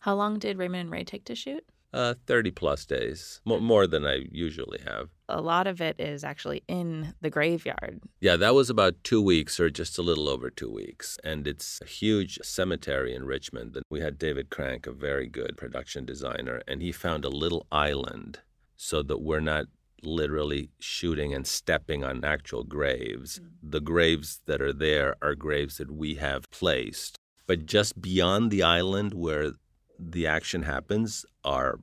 [0.00, 1.64] How long did Raymond and Ray take to shoot?
[1.92, 5.10] Uh, 30 plus days, more, more than I usually have.
[5.28, 8.00] A lot of it is actually in the graveyard.
[8.20, 11.18] Yeah, that was about two weeks or just a little over two weeks.
[11.22, 13.78] And it's a huge cemetery in Richmond.
[13.90, 18.40] We had David Crank, a very good production designer, and he found a little island
[18.76, 19.66] so that we're not
[20.02, 23.38] literally shooting and stepping on actual graves.
[23.38, 23.70] Mm-hmm.
[23.70, 27.18] The graves that are there are graves that we have placed.
[27.46, 29.52] But just beyond the island where
[29.98, 31.78] the action happens are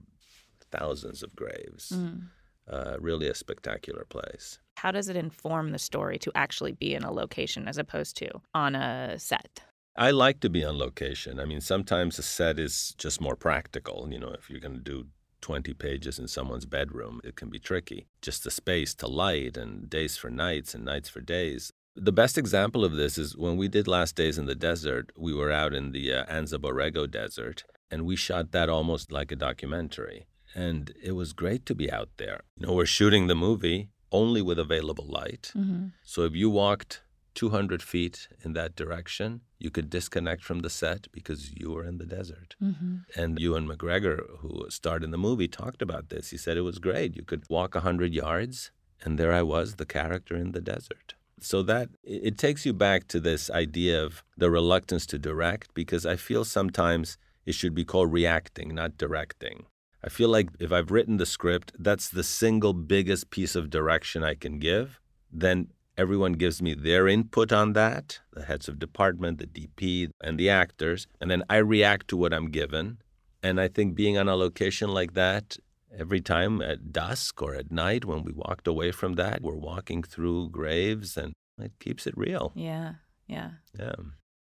[0.71, 1.91] thousands of graves.
[1.95, 2.27] Mm.
[2.69, 4.59] Uh, really a spectacular place.
[4.77, 8.29] How does it inform the story to actually be in a location as opposed to
[8.53, 9.61] on a set?
[9.95, 11.39] I like to be on location.
[11.39, 14.07] I mean, sometimes a set is just more practical.
[14.09, 15.07] You know, if you're going to do
[15.41, 18.07] 20 pages in someone's bedroom, it can be tricky.
[18.21, 21.73] Just the space to light and days for nights and nights for days.
[21.95, 25.33] The best example of this is when we did Last Days in the Desert, we
[25.33, 29.35] were out in the uh, Anza Borrego Desert, and we shot that almost like a
[29.35, 30.25] documentary.
[30.55, 32.41] And it was great to be out there.
[32.57, 35.51] You know, we're shooting the movie only with available light.
[35.55, 35.87] Mm-hmm.
[36.03, 37.01] So if you walked
[37.35, 41.97] 200 feet in that direction, you could disconnect from the set because you were in
[41.97, 42.55] the desert.
[42.61, 42.97] Mm-hmm.
[43.15, 46.29] And Ewan McGregor, who starred in the movie, talked about this.
[46.29, 47.15] He said it was great.
[47.15, 48.71] You could walk 100 yards,
[49.03, 51.15] and there I was, the character in the desert.
[51.41, 56.05] So that it takes you back to this idea of the reluctance to direct because
[56.05, 59.65] I feel sometimes it should be called reacting, not directing.
[60.03, 64.23] I feel like if I've written the script, that's the single biggest piece of direction
[64.23, 64.99] I can give.
[65.31, 70.39] Then everyone gives me their input on that the heads of department, the DP, and
[70.39, 71.07] the actors.
[71.19, 72.99] And then I react to what I'm given.
[73.43, 75.57] And I think being on a location like that,
[75.97, 80.03] every time at dusk or at night when we walked away from that, we're walking
[80.03, 82.51] through graves and it keeps it real.
[82.55, 82.93] Yeah,
[83.27, 83.51] yeah.
[83.77, 83.95] Yeah.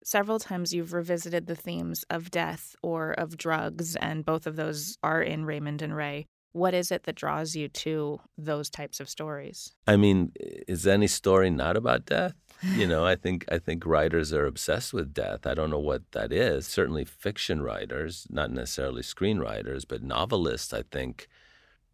[0.04, 4.98] Several times you've revisited the themes of death or of drugs, and both of those
[5.04, 6.28] are in Raymond and Ray.
[6.54, 9.74] What is it that draws you to those types of stories?
[9.86, 12.36] I mean, is any story not about death?
[12.64, 15.46] You know, I think I think writers are obsessed with death.
[15.46, 16.66] I don't know what that is.
[16.66, 21.28] Certainly fiction writers, not necessarily screenwriters, but novelists, I think,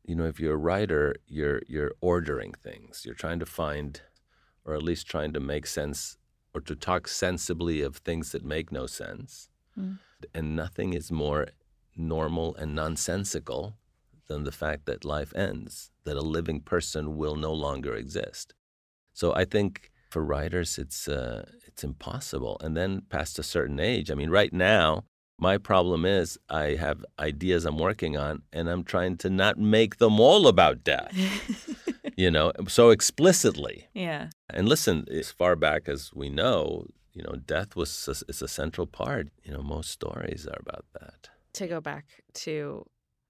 [0.03, 3.03] you know, if you're a writer, you're you're ordering things.
[3.05, 4.01] You're trying to find
[4.65, 6.17] or at least trying to make sense
[6.53, 9.49] or to talk sensibly of things that make no sense.
[9.77, 9.99] Mm.
[10.33, 11.47] And nothing is more
[11.95, 13.77] normal and nonsensical
[14.27, 18.53] than the fact that life ends, that a living person will no longer exist.
[19.13, 22.57] So I think for writers, it's uh, it's impossible.
[22.61, 25.05] And then past a certain age, I mean, right now,
[25.43, 29.97] My problem is I have ideas I'm working on and I'm trying to not make
[29.97, 31.13] them all about death.
[32.15, 33.89] you know, so explicitly.
[33.93, 34.29] Yeah.
[34.49, 38.47] And listen, as far back as we know, you know, death was a, is a
[38.47, 39.31] central part.
[39.43, 41.27] You know, most stories are about that.
[41.55, 42.05] To go back
[42.45, 42.85] to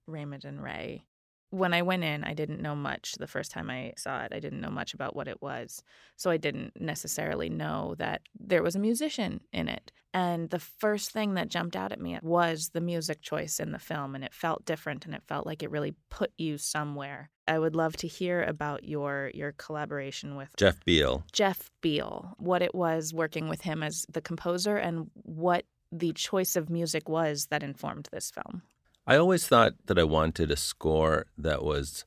[0.06, 1.06] Raymond and Ray,
[1.54, 4.32] when I went in, I didn't know much the first time I saw it.
[4.34, 5.82] I didn't know much about what it was.
[6.16, 9.92] So I didn't necessarily know that there was a musician in it.
[10.12, 13.78] And the first thing that jumped out at me was the music choice in the
[13.78, 14.16] film.
[14.16, 17.30] And it felt different and it felt like it really put you somewhere.
[17.46, 21.24] I would love to hear about your your collaboration with Jeff Beal.
[21.32, 26.56] Jeff Beal, what it was working with him as the composer and what the choice
[26.56, 28.62] of music was that informed this film.
[29.06, 32.04] I always thought that I wanted a score that was.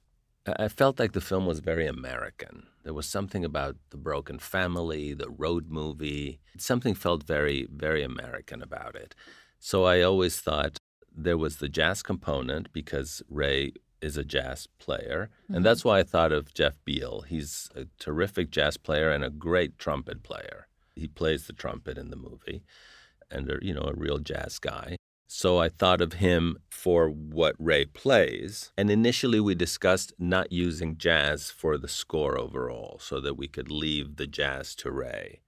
[0.60, 2.68] I felt like the film was very American.
[2.84, 6.40] There was something about the broken family, the road movie.
[6.58, 9.14] Something felt very, very American about it.
[9.60, 10.78] So I always thought
[11.14, 15.30] there was the jazz component because Ray is a jazz player.
[15.44, 15.56] Mm-hmm.
[15.56, 17.22] And that's why I thought of Jeff Beal.
[17.22, 20.68] He's a terrific jazz player and a great trumpet player.
[20.96, 22.64] He plays the trumpet in the movie
[23.30, 24.96] and, a, you know, a real jazz guy.
[25.28, 28.72] So I thought of him for what Ray plays.
[28.78, 33.70] And initially, we discussed not using jazz for the score overall so that we could
[33.70, 35.42] leave the jazz to Ray.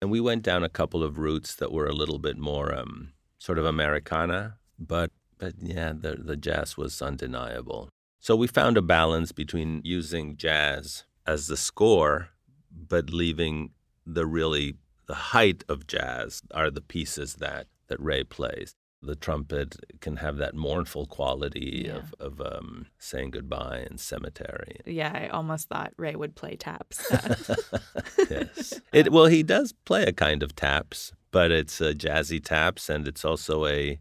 [0.00, 3.12] And we went down a couple of routes that were a little bit more um,
[3.38, 7.90] sort of Americana, but, but yeah, the, the jazz was undeniable.
[8.18, 12.30] So we found a balance between using jazz as the score,
[12.70, 13.72] but leaving
[14.06, 19.76] the really the height of jazz are the pieces that, that Ray plays the trumpet
[20.00, 21.96] can have that mournful quality yeah.
[21.96, 24.80] of, of um, saying goodbye in cemetery.
[24.84, 27.06] Yeah, I almost thought Ray would play taps.
[28.30, 28.80] yes.
[28.92, 33.08] It, well, he does play a kind of taps, but it's a jazzy taps, and
[33.08, 33.98] it's also a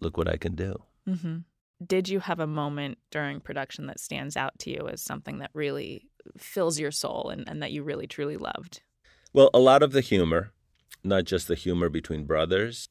[0.00, 0.82] look what I can do.
[1.08, 1.38] Mm-hmm.
[1.84, 5.50] Did you have a moment during production that stands out to you as something that
[5.52, 8.80] really fills your soul and, and that you really truly loved?
[9.32, 10.52] Well, a lot of the humor,
[11.04, 12.88] not just the humor between brothers,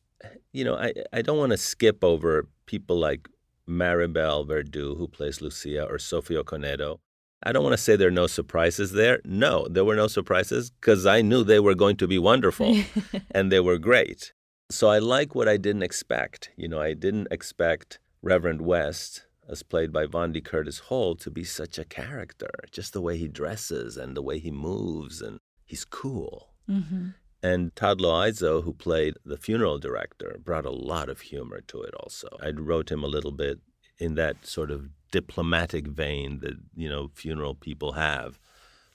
[0.52, 3.28] you know, I, I don't want to skip over people like
[3.68, 7.00] Maribel Verdú, who plays Lucia, or Sophie Okonedo.
[7.44, 9.22] I don't want to say there are no surprises there.
[9.24, 12.76] No, there were no surprises because I knew they were going to be wonderful
[13.32, 14.34] and they were great.
[14.72, 16.50] So I like what I didn't expect.
[16.56, 21.44] You know, I didn't expect Reverend West, as played by Vondie Curtis Hall, to be
[21.44, 22.50] such a character.
[22.72, 26.50] Just the way he dresses and the way he moves, and he's cool.
[26.68, 27.10] Mm-hmm.
[27.46, 31.94] And Todd Louiso, who played the funeral director, brought a lot of humor to it
[31.94, 32.28] also.
[32.42, 33.60] I wrote him a little bit
[34.00, 38.40] in that sort of diplomatic vein that, you know, funeral people have.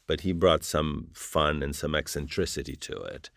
[0.08, 3.30] But he brought some fun and some eccentricity to it.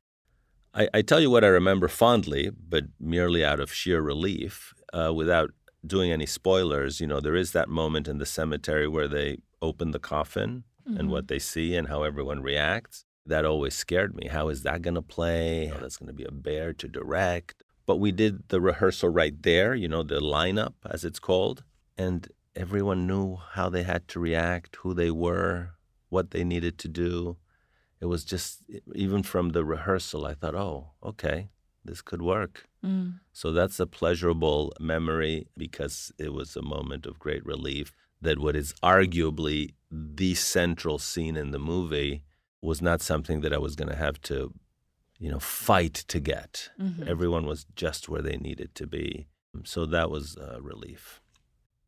[0.73, 5.13] I, I tell you what I remember fondly, but merely out of sheer relief, uh,
[5.13, 5.51] without
[5.85, 6.99] doing any spoilers.
[6.99, 10.99] You know, there is that moment in the cemetery where they open the coffin mm-hmm.
[10.99, 14.27] and what they see and how everyone reacts that always scared me.
[14.27, 15.67] How is that going to play?
[15.67, 17.63] How that's going to be a bear to direct?
[17.85, 21.63] But we did the rehearsal right there, you know, the lineup, as it's called.
[21.97, 25.71] And everyone knew how they had to react, who they were,
[26.09, 27.37] what they needed to do.
[27.99, 28.61] It was just,
[28.93, 31.49] even from the rehearsal, I thought, oh, okay,
[31.85, 32.67] this could work.
[32.83, 33.19] Mm.
[33.31, 38.55] So that's a pleasurable memory because it was a moment of great relief that what
[38.55, 42.23] is arguably the central scene in the movie
[42.63, 44.53] was not something that I was going to have to,
[45.19, 46.69] you know, fight to get.
[46.79, 47.07] Mm-hmm.
[47.07, 49.27] Everyone was just where they needed to be.
[49.65, 51.21] So that was a relief.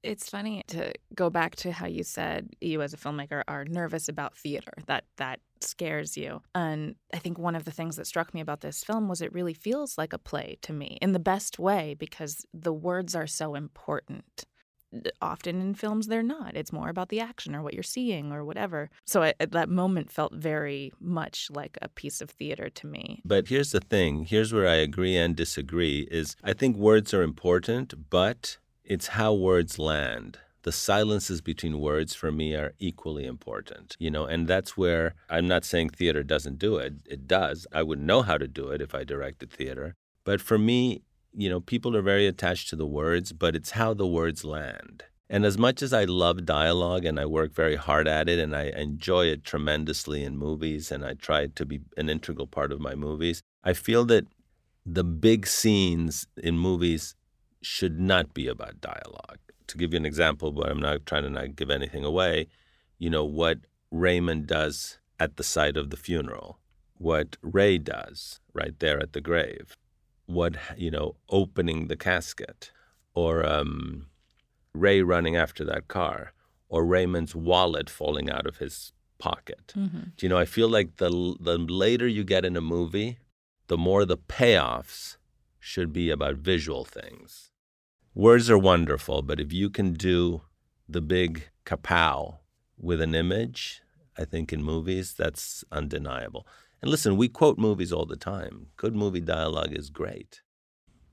[0.04, 4.08] It's funny to go back to how you said you as a filmmaker are nervous
[4.08, 4.74] about theater.
[4.86, 6.42] That that scares you.
[6.54, 9.34] And I think one of the things that struck me about this film was it
[9.34, 13.26] really feels like a play to me in the best way because the words are
[13.26, 14.46] so important
[15.22, 16.56] often in films they're not.
[16.56, 18.90] It's more about the action or what you're seeing or whatever.
[19.06, 23.22] So I, that moment felt very much like a piece of theater to me.
[23.26, 24.26] But here's the thing.
[24.26, 29.34] Here's where i agree and disagree is i think words are important but it's how
[29.34, 30.38] words land.
[30.64, 35.48] The silences between words for me are equally important you know and that's where i'm
[35.48, 36.94] not saying theater doesn't do it.
[37.06, 37.68] It does.
[37.72, 39.96] I would know how to do it if i directed theater.
[40.24, 41.04] But for me
[41.38, 45.04] you know, people are very attached to the words, but it's how the words land.
[45.30, 48.56] And as much as I love dialogue and I work very hard at it and
[48.56, 52.80] I enjoy it tremendously in movies and I try to be an integral part of
[52.80, 54.28] my movies, I feel that
[54.86, 57.16] the big scenes in movies
[57.62, 59.40] should not be about dialogue.
[59.68, 62.48] To give you an example, but I'm not trying to not give anything away,
[63.00, 63.58] you know, what
[63.90, 66.60] Raymond does at the site of the funeral,
[66.98, 69.76] what Ray does right there at the grave
[70.26, 72.72] what you know, opening the casket,
[73.14, 74.08] or um,
[74.74, 76.34] Ray running after that car,
[76.70, 79.74] or Raymond's wallet falling out of his pocket.
[79.78, 80.00] Mm-hmm.
[80.18, 80.38] Do you know?
[80.38, 83.20] I feel like the the later you get in a movie,
[83.68, 85.18] the more the payoffs
[85.60, 87.52] should be about visual things.
[88.14, 90.42] Words are wonderful, but if you can do
[90.88, 92.38] the big kapow
[92.78, 93.82] with an image,
[94.18, 96.48] I think in movies that's undeniable.
[96.82, 98.68] And listen, we quote movies all the time.
[98.78, 100.42] Good movie dialogue is great.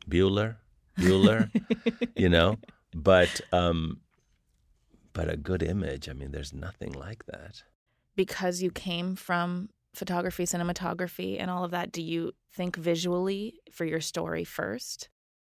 [0.09, 0.57] Bueller,
[0.99, 1.51] Bueller,
[2.17, 2.59] you know,
[2.95, 4.01] but um,
[5.13, 6.09] but a good image.
[6.09, 7.63] I mean, there's nothing like that.
[8.17, 13.85] Because you came from photography, cinematography, and all of that, do you think visually for
[13.85, 15.09] your story first?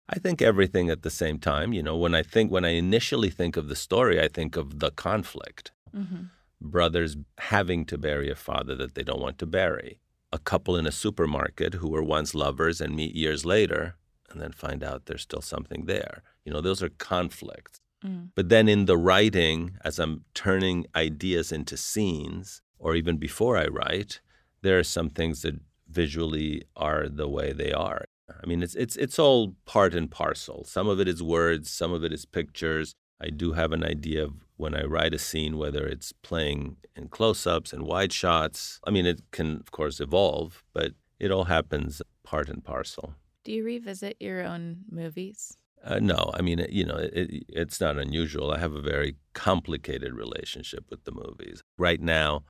[0.09, 1.73] I think everything at the same time.
[1.73, 4.81] You know, when I think, when I initially think of the story, I think of
[4.81, 5.73] the conflict.
[5.97, 6.25] Mm-hmm.
[6.63, 9.99] Brothers having to bury a father that they don't want to bury.
[10.33, 13.97] A couple in a supermarket who were once lovers and meet years later
[14.31, 16.23] and then find out there's still something there.
[16.45, 17.79] You know, those are conflicts.
[18.05, 18.31] Mm.
[18.35, 23.67] But then in the writing, as I'm turning ideas into scenes, or even before I
[23.67, 24.21] write,
[24.63, 28.07] there are some things that visually are the way they are.
[28.43, 30.65] I mean, it's it's it's all part and parcel.
[30.65, 32.95] Some of it is words, some of it is pictures.
[33.23, 37.09] I do have an idea of when I write a scene, whether it's playing in
[37.09, 38.81] close-ups and wide shots.
[38.87, 43.15] I mean, it can of course evolve, but it all happens part and parcel.
[43.45, 45.57] Do you revisit your own movies?
[45.85, 48.53] Uh, no, I mean, you know, it, it's not unusual.
[48.53, 51.61] I have a very complicated relationship with the movies.
[51.77, 52.45] Right now,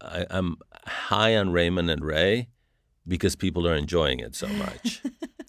[0.00, 0.56] I, I'm
[0.86, 2.48] high on Raymond and Ray
[3.06, 5.02] because people are enjoying it so much.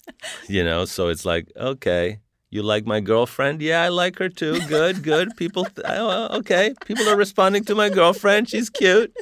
[0.48, 2.20] you know, so it's like, okay,
[2.52, 3.62] you like my girlfriend?
[3.62, 4.60] Yeah, I like her too.
[4.68, 5.36] Good, good.
[5.36, 8.48] People, oh, okay, people are responding to my girlfriend.
[8.50, 9.12] She's cute.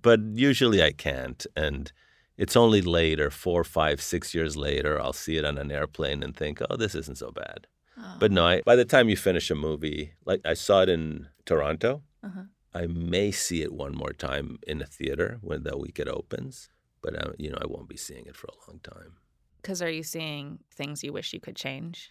[0.00, 1.44] But usually I can't.
[1.56, 1.92] And
[2.36, 6.36] it's only later, four, five, six years later, I'll see it on an airplane and
[6.36, 7.66] think, oh, this isn't so bad.
[7.98, 8.16] Oh.
[8.20, 11.28] But no, I, by the time you finish a movie, like I saw it in
[11.44, 12.44] Toronto, Uh-huh.
[12.74, 16.68] I may see it one more time in a theater when the week it opens.
[17.02, 19.12] But uh, you know, I won't be seeing it for a long time.
[19.60, 22.10] Because are you seeing things you wish you could change?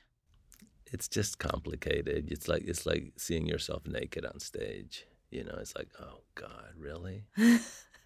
[0.93, 2.29] It's just complicated.
[2.31, 5.05] It's like it's like seeing yourself naked on stage.
[5.31, 7.25] You know, it's like, oh God, really?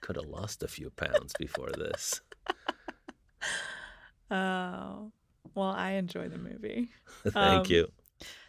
[0.02, 2.22] Could have lost a few pounds before this.
[4.30, 5.12] Oh,
[5.56, 6.90] well, I enjoy the movie.
[7.28, 7.88] Thank Um, you.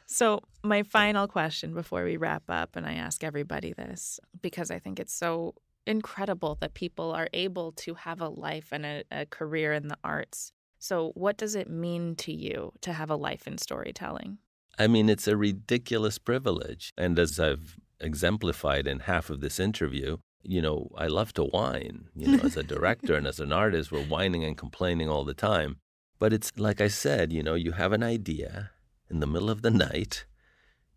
[0.06, 4.78] So, my final question before we wrap up, and I ask everybody this because I
[4.78, 5.54] think it's so
[5.86, 9.96] incredible that people are able to have a life and a, a career in the
[10.04, 10.52] arts.
[10.82, 14.38] So, what does it mean to you to have a life in storytelling?
[14.76, 16.92] I mean, it's a ridiculous privilege.
[16.98, 22.08] And as I've exemplified in half of this interview, you know, I love to whine.
[22.16, 25.34] You know, as a director and as an artist, we're whining and complaining all the
[25.34, 25.76] time.
[26.18, 28.72] But it's like I said, you know, you have an idea
[29.08, 30.26] in the middle of the night,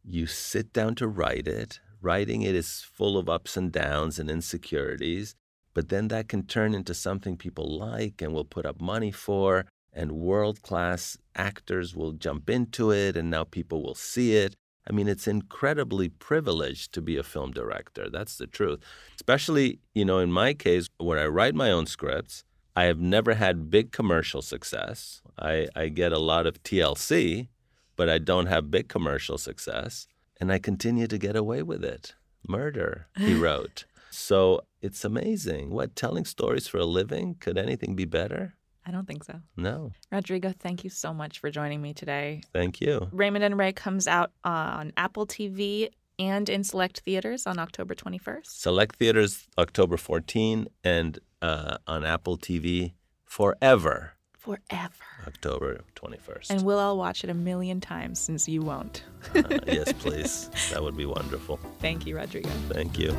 [0.04, 1.80] you sit down to write it.
[2.02, 5.36] Writing it is full of ups and downs and insecurities,
[5.76, 9.66] but then that can turn into something people like and will put up money for,
[9.96, 14.56] and world class actors will jump into it, and now people will see it.
[14.88, 18.10] I mean, it's incredibly privileged to be a film director.
[18.10, 18.82] That's the truth.
[19.16, 22.44] Especially, you know, in my case, where I write my own scripts,
[22.76, 25.22] I have never had big commercial success.
[25.40, 27.48] I, I get a lot of TLC,
[27.96, 30.08] but I don't have big commercial success.
[30.40, 32.14] And I continue to get away with it.
[32.48, 33.86] Murder, he wrote.
[34.12, 35.72] So it's amazing.
[35.72, 37.36] What, telling stories for a living?
[37.40, 38.56] Could anything be better?
[38.86, 39.40] I don't think so.
[39.58, 39.92] No.
[40.12, 42.42] Rodrigo, thank you so much for joining me today.
[42.54, 43.08] Thank you.
[43.12, 48.46] Raymond and Ray comes out on Apple TV and in select theaters on October 21st.
[48.46, 52.94] Select theaters October 14 and uh, on Apple TV
[53.26, 54.14] forever.
[54.38, 54.94] Forever.
[55.26, 56.52] October 21st.
[56.52, 59.04] And we'll all watch it a million times since you won't.
[59.34, 60.50] uh, yes, please.
[60.72, 61.60] That would be wonderful.
[61.80, 62.50] Thank you, Rodrigo.
[62.70, 63.10] Thank you.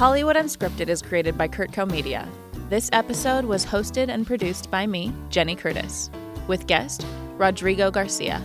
[0.00, 2.26] Hollywood Unscripted is created by Kurtco Media.
[2.70, 6.08] This episode was hosted and produced by me, Jenny Curtis,
[6.46, 7.04] with guest
[7.36, 8.42] Rodrigo Garcia.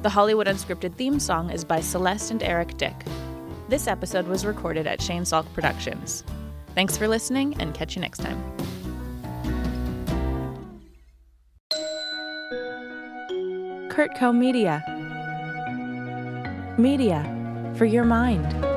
[0.00, 2.94] The Hollywood Unscripted theme song is by Celeste and Eric Dick.
[3.68, 6.24] This episode was recorded at Shane Salk Productions.
[6.74, 8.42] Thanks for listening and catch you next time.
[13.90, 14.82] Kurtco Media.
[16.78, 18.75] Media for your mind.